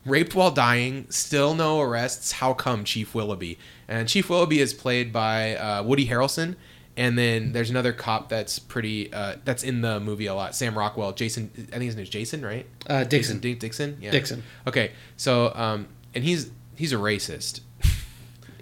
[0.04, 2.32] Raped while dying, still no arrests.
[2.32, 3.58] How come, Chief Willoughby?
[3.86, 6.56] And Chief Willoughby is played by uh, Woody Harrelson,
[6.98, 10.56] And then there's another cop that's pretty uh, that's in the movie a lot.
[10.56, 11.48] Sam Rockwell, Jason.
[11.56, 12.66] I think his name is Jason, right?
[12.88, 13.40] Uh, Dixon.
[13.40, 13.98] Jason Dixon.
[14.00, 14.10] Yeah.
[14.10, 14.42] Dixon.
[14.66, 17.60] Okay, so um, and he's he's a racist.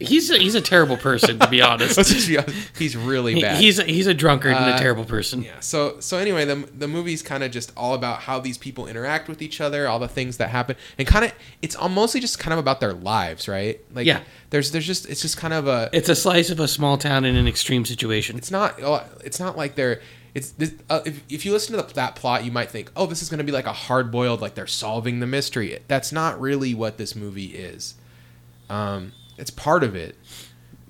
[0.01, 1.97] He's a, he's a terrible person to be honest.
[1.97, 2.57] Let's just be honest.
[2.79, 3.59] He's really bad.
[3.61, 5.43] he's a, he's a drunkard and a Uh, terrible person.
[5.43, 5.61] Yeah.
[5.61, 9.29] So so anyway, the the movie's kind of just all about how these people interact
[9.29, 11.33] with each other, all the things that happen, and kind of
[11.63, 13.81] it's all mostly just kind of about their lives, right?
[13.95, 14.21] Like Yeah.
[14.51, 17.25] There's there's just it's just kind of a It's a slice of a small town
[17.25, 18.37] in an extreme situation.
[18.37, 20.01] it's not oh, it's not like they're
[20.35, 23.07] it's this, uh, if, if you listen to the, that plot you might think oh
[23.07, 26.13] this is going to be like a hard boiled like they're solving the mystery that's
[26.13, 27.95] not really what this movie is
[28.69, 30.17] um it's part of it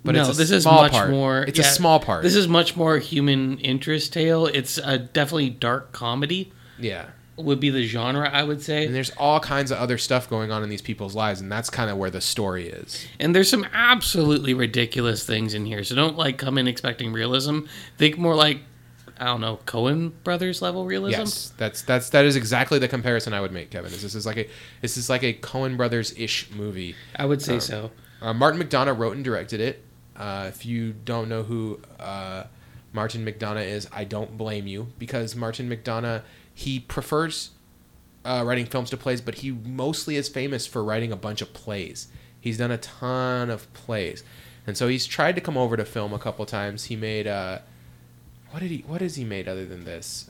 [0.04, 1.10] but no, it's a this is small much part.
[1.10, 1.42] more.
[1.42, 4.46] it's yeah, a small part This is much more human interest tale.
[4.46, 6.52] It's a definitely dark comedy.
[6.78, 8.86] yeah Would be the genre I would say.
[8.86, 11.68] and there's all kinds of other stuff going on in these people's lives and that's
[11.70, 15.82] kind of where the story is And there's some absolutely ridiculous things in here.
[15.82, 17.60] So don't like come in expecting realism.
[17.98, 18.60] Think more like
[19.18, 21.20] I don't know, Coen brothers level realism.
[21.22, 24.24] yes that's that's that is exactly the comparison i would make kevin is this is
[24.26, 24.48] like a
[24.82, 27.90] this is like a coen brothers ish movie I would say Um, so.
[28.20, 29.82] Uh, Martin McDonagh wrote and directed it.
[30.16, 32.44] Uh, if you don't know who uh,
[32.92, 36.22] Martin McDonagh is, I don't blame you because Martin McDonagh
[36.54, 37.50] he prefers
[38.24, 41.52] uh, writing films to plays, but he mostly is famous for writing a bunch of
[41.52, 42.08] plays.
[42.40, 44.24] He's done a ton of plays,
[44.66, 46.84] and so he's tried to come over to film a couple times.
[46.84, 47.58] He made uh,
[48.50, 50.28] what did he what has he made other than this?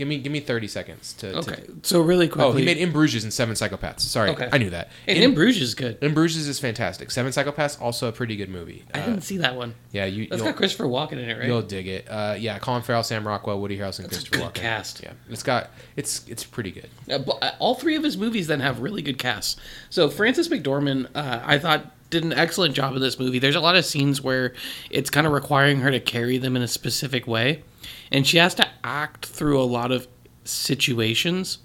[0.00, 1.32] Give me give me thirty seconds to.
[1.32, 2.44] to- Okay, so really quickly.
[2.50, 4.00] oh, he made In Bruges and Seven Psychopaths.
[4.00, 4.48] Sorry, Okay.
[4.50, 4.88] I knew that.
[5.06, 5.98] and In- In Bruges is good.
[6.00, 7.10] in Bruges is fantastic.
[7.10, 8.84] Seven Psychopaths also a pretty good movie.
[8.94, 9.74] I Uh, didn't see that one.
[9.92, 11.46] yeah, you That's got Christopher Walken in it, right?
[11.46, 12.06] you'll dig it.
[12.08, 14.54] Uh, yeah, Colin Farrell, Sam Rockwell, Woody Harrelson, That's a Christopher good Walken.
[14.54, 15.02] cast.
[15.02, 16.88] Yeah, it's got it's it's pretty good.
[17.10, 19.56] Uh, all three of his movies then have really good casts.
[19.90, 23.38] So Frances McDormand, uh, I thought did an excellent job of this movie.
[23.38, 24.52] There's a lot of scenes where
[24.90, 27.62] it's kind of requiring her to carry them in a specific way,
[28.10, 30.08] and she has to act through a lot of
[30.44, 31.58] situations.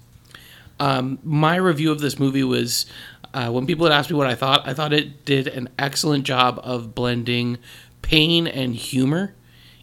[0.78, 2.86] Um, my review of this movie was
[3.32, 6.24] uh, when people had asked me what I thought, I thought it did an excellent
[6.24, 7.58] job of blending
[8.02, 9.34] pain and humor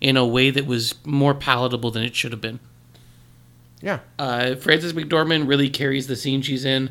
[0.02, 2.60] in a way that was more palatable than it should have been.
[3.82, 6.90] Yeah, Uh, Frances McDormand really carries the scene she's in.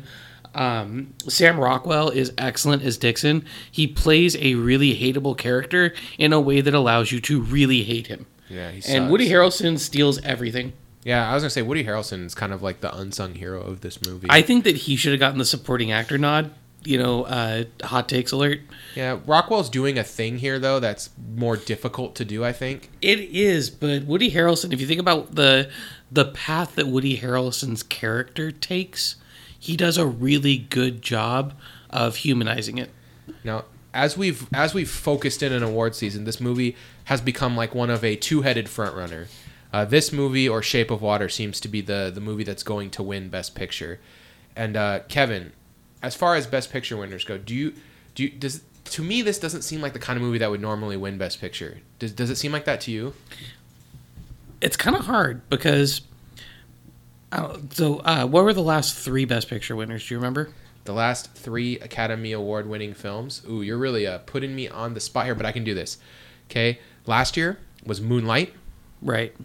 [0.53, 3.45] Um, Sam Rockwell is excellent as Dixon.
[3.71, 8.07] He plays a really hateable character in a way that allows you to really hate
[8.07, 8.27] him.
[8.53, 8.69] Yeah.
[8.71, 9.11] He And sucks.
[9.11, 10.73] Woody Harrelson steals everything.
[11.03, 13.81] Yeah, I was gonna say Woody Harrelson is kind of like the unsung hero of
[13.81, 14.27] this movie.
[14.29, 16.51] I think that he should have gotten the supporting actor nod.
[16.85, 18.59] You know, uh, hot takes alert.
[18.93, 22.43] yeah, Rockwell's doing a thing here though that's more difficult to do.
[22.43, 22.89] I think.
[23.01, 24.71] It is, but Woody Harrelson.
[24.73, 25.69] If you think about the
[26.11, 29.15] the path that Woody Harrelson's character takes,
[29.57, 31.53] he does a really good job
[31.89, 32.89] of humanizing it.
[33.43, 36.75] Now, as we've as we've focused in an award season, this movie
[37.05, 39.27] has become like one of a two-headed frontrunner.
[39.71, 42.89] Uh, this movie or Shape of Water seems to be the the movie that's going
[42.91, 43.99] to win Best Picture.
[44.55, 45.51] And uh, Kevin,
[46.01, 47.73] as far as Best Picture winners go, do you
[48.15, 50.61] do you, does to me this doesn't seem like the kind of movie that would
[50.61, 51.79] normally win Best Picture.
[51.99, 53.13] Does does it seem like that to you?
[54.63, 56.01] it's kind of hard because
[57.31, 60.49] uh, so uh, what were the last three best picture winners do you remember
[60.85, 63.41] The last three Academy Award winning films.
[63.49, 65.97] Ooh, you're really uh, putting me on the spot here, but I can do this.
[66.49, 68.53] Okay, last year was Moonlight.
[69.01, 69.35] right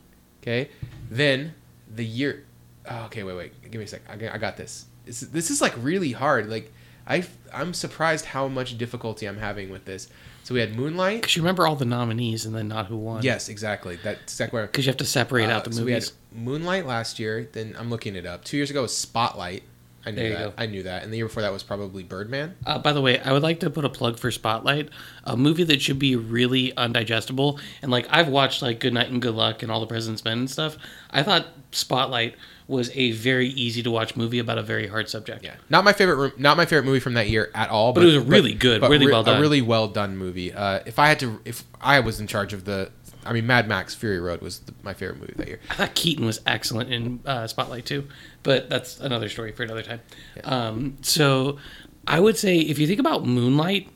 [0.42, 0.70] Okay,
[1.10, 1.54] then
[1.94, 2.44] the year.
[2.90, 3.62] Oh, okay, wait, wait.
[3.70, 4.00] Give me a sec.
[4.08, 4.86] I got, I got this.
[5.04, 5.20] this.
[5.20, 6.48] This is like really hard.
[6.48, 6.72] Like
[7.06, 10.08] I, I'm surprised how much difficulty I'm having with this.
[10.44, 11.20] So we had Moonlight.
[11.20, 13.96] because you remember all the nominees and then not who won Yes, exactly.
[14.02, 14.66] That's exactly where.
[14.66, 17.46] because you have to separate Uh, out the so we had Moonlight last year.
[17.52, 18.44] Then I'm looking it up.
[18.44, 19.62] Two years ago was Spotlight.
[20.06, 20.38] I knew that.
[20.38, 20.52] go.
[20.56, 21.02] I knew that.
[21.02, 22.56] And the year before that was probably Birdman.
[22.66, 24.88] uh, by the way i would like to put a plug for spotlight
[25.24, 29.20] a movie that should be really undigestible and like i've watched like good night and
[29.20, 30.76] good luck and all the president's men and stuff
[31.10, 32.36] i thought spotlight
[32.66, 35.92] was a very easy to watch movie about a very hard subject Yeah, not my
[35.94, 36.38] favorite.
[36.38, 37.94] Not my favorite movie from that year at all.
[37.94, 39.38] But it was a really good, really re- well done.
[39.38, 40.52] A really well done movie.
[40.52, 42.90] Uh, if I had to, if I was in charge of the,
[43.24, 45.60] I mean, Mad Max Fury Road was the, my favorite movie that year.
[45.70, 48.06] I thought Keaton was excellent in uh, Spotlight too,
[48.42, 50.00] but that's another story for another time.
[50.44, 51.58] Um, so
[52.06, 53.88] I would say if you think about Moonlight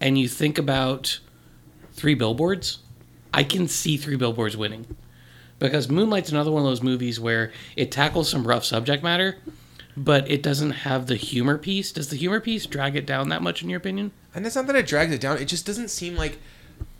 [0.00, 1.20] and you think about
[1.92, 2.78] Three Billboards,
[3.32, 4.96] I can see Three Billboards winning
[5.58, 9.36] because Moonlight's another one of those movies where it tackles some rough subject matter,
[9.96, 11.92] but it doesn't have the humor piece.
[11.92, 14.10] Does the humor piece drag it down that much in your opinion?
[14.34, 15.38] And it's not that it drags it down.
[15.38, 16.38] It just doesn't seem like,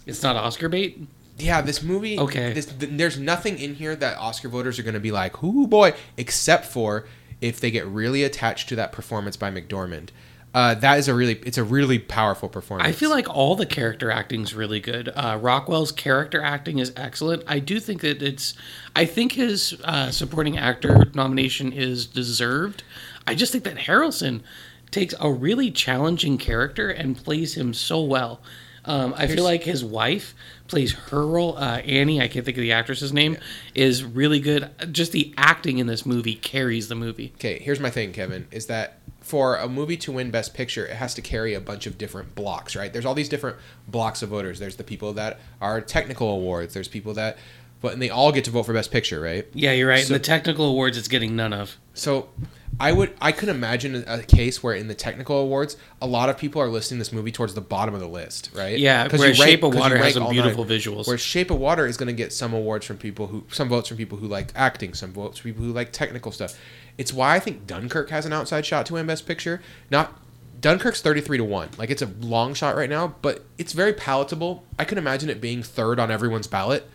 [0.06, 1.08] It's not Oscar bait.
[1.38, 2.18] Yeah, this movie.
[2.18, 2.52] Okay.
[2.52, 5.66] This, th- there's nothing in here that Oscar voters are going to be like, "Ooh
[5.66, 7.06] boy," except for
[7.40, 10.10] if they get really attached to that performance by McDormand.
[10.54, 12.86] Uh, that is a really it's a really powerful performance.
[12.86, 15.08] I feel like all the character acting is really good.
[15.14, 17.42] Uh, Rockwell's character acting is excellent.
[17.46, 18.54] I do think that it's.
[18.94, 22.82] I think his uh, supporting actor nomination is deserved.
[23.26, 24.42] I just think that Harrelson
[24.90, 28.42] takes a really challenging character and plays him so well.
[28.84, 30.34] Um, I feel like his wife
[30.66, 31.56] plays her role.
[31.56, 33.36] Uh, Annie, I can't think of the actress's name,
[33.74, 34.70] is really good.
[34.90, 37.32] Just the acting in this movie carries the movie.
[37.36, 40.96] Okay, here's my thing, Kevin, is that for a movie to win Best Picture, it
[40.96, 42.92] has to carry a bunch of different blocks, right?
[42.92, 43.56] There's all these different
[43.86, 44.58] blocks of voters.
[44.58, 46.74] There's the people that are technical awards.
[46.74, 47.38] There's people that,
[47.80, 49.46] but and they all get to vote for Best Picture, right?
[49.54, 50.04] Yeah, you're right.
[50.04, 51.76] So- the technical awards, it's getting none of.
[51.94, 52.30] So,
[52.82, 56.36] I would I could imagine a case where in the technical awards, a lot of
[56.36, 58.76] people are listing this movie towards the bottom of the list, right?
[58.76, 60.78] Yeah, because rank- Shape of Water has some beautiful nine.
[60.78, 61.06] visuals.
[61.06, 63.86] Where Shape of Water is going to get some awards from people who some votes
[63.86, 66.58] from people who like acting, some votes from people who like technical stuff.
[66.98, 69.62] It's why I think Dunkirk has an outside shot to win Best Picture.
[69.88, 70.20] Not
[70.60, 71.68] Dunkirk's 33 to 1.
[71.78, 74.64] Like it's a long shot right now, but it's very palatable.
[74.76, 76.90] I can imagine it being third on everyone's ballot.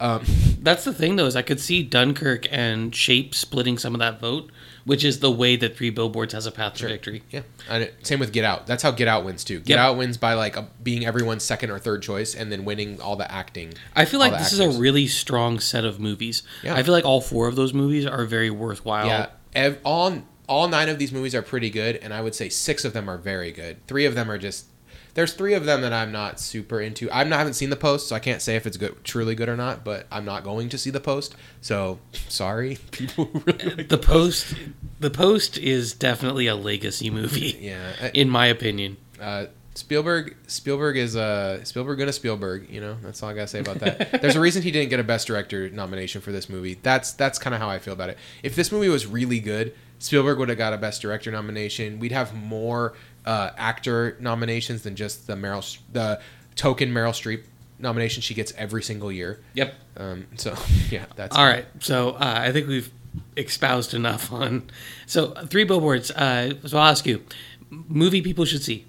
[0.00, 0.24] Um,
[0.60, 4.20] That's the thing, though, is I could see Dunkirk and Shape splitting some of that
[4.20, 4.50] vote,
[4.90, 7.22] which is the way that Three Billboards has a path to victory.
[7.30, 8.66] Yeah, and it, same with Get Out.
[8.66, 9.60] That's how Get Out wins too.
[9.60, 9.78] Get Yep.
[9.78, 13.14] Out wins by like a, being everyone's second or third choice, and then winning all
[13.14, 13.72] the acting.
[13.94, 14.60] I feel like this actors.
[14.60, 16.42] is a really strong set of movies.
[16.64, 16.74] Yeah.
[16.74, 19.06] I feel like all four of those movies are very worthwhile.
[19.06, 19.26] yeah.
[19.54, 22.84] Ev- all all nine of these movies are pretty good, and I would say six
[22.84, 23.86] of them are very good.
[23.86, 24.66] Three of them are just.
[25.14, 27.10] There's three of them that I'm not super into.
[27.10, 29.48] I'm not haven't seen the post, so I can't say if it's good, truly good
[29.48, 29.84] or not.
[29.84, 31.98] But I'm not going to see the post, so
[32.28, 34.54] sorry, people really like The Post,
[35.00, 38.96] The Post is definitely a legacy movie, Yeah, I- in my opinion.
[39.20, 39.46] uh,
[39.76, 42.68] Spielberg Spielberg is uh, Spielberg gonna Spielberg.
[42.68, 44.10] You know, that's all I gotta say about that.
[44.20, 46.78] There's a reason he didn't get a Best Director nomination for this movie.
[46.82, 48.18] That's that's kind of how I feel about it.
[48.42, 52.00] If this movie was really good, Spielberg would have got a Best Director nomination.
[52.00, 52.94] We'd have more
[53.26, 56.20] uh, actor nominations than just the Meryl the
[56.56, 57.44] token Meryl Streep
[57.78, 59.40] nomination she gets every single year.
[59.54, 59.74] Yep.
[59.96, 60.54] Um, so
[60.90, 61.66] yeah, that's All right.
[61.80, 62.90] So uh, I think we've
[63.36, 64.70] espoused enough on.
[65.06, 66.10] So Three Billboards.
[66.10, 67.22] Uh, so I'll ask you,
[67.70, 68.86] movie people should see.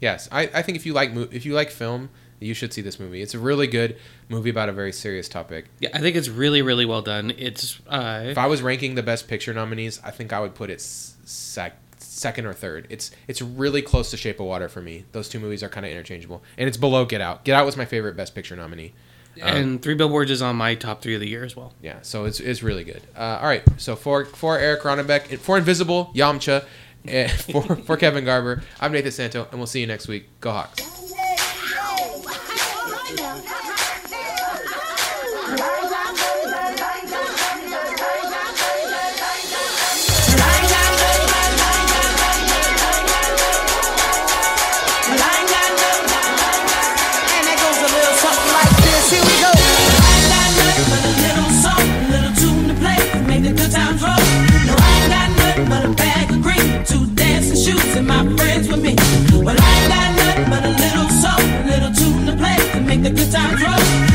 [0.00, 2.10] Yes, I, I think if you like mo- if you like film,
[2.40, 3.20] you should see this movie.
[3.20, 3.96] It's a really good
[4.28, 5.66] movie about a very serious topic.
[5.80, 7.32] Yeah, I think it's really, really well done.
[7.36, 10.70] It's uh, If I was ranking the best picture nominees, I think I would put
[10.70, 11.76] it s- sec-
[12.18, 12.86] second or third.
[12.90, 15.04] It's it's really close to Shape of Water for me.
[15.12, 17.44] Those two movies are kind of interchangeable, and it's below Get Out.
[17.44, 18.92] Get Out was my favorite best picture nominee.
[19.40, 21.72] and Three Billboards is on my top three of the year as well.
[21.80, 23.02] Yeah, so it's, it's really good.
[23.16, 26.64] Uh, all right, so for for Eric Ronnebeck, for Invisible, Yamcha,
[27.06, 30.28] eh, for for Kevin Garber, I'm Nathan Santo, and we'll see you next week.
[30.40, 30.82] Go Hawks.
[58.68, 58.94] with me.
[59.44, 62.80] Well, I ain't got nothing but a little soul, a little tune to play to
[62.80, 64.07] make the good times roll.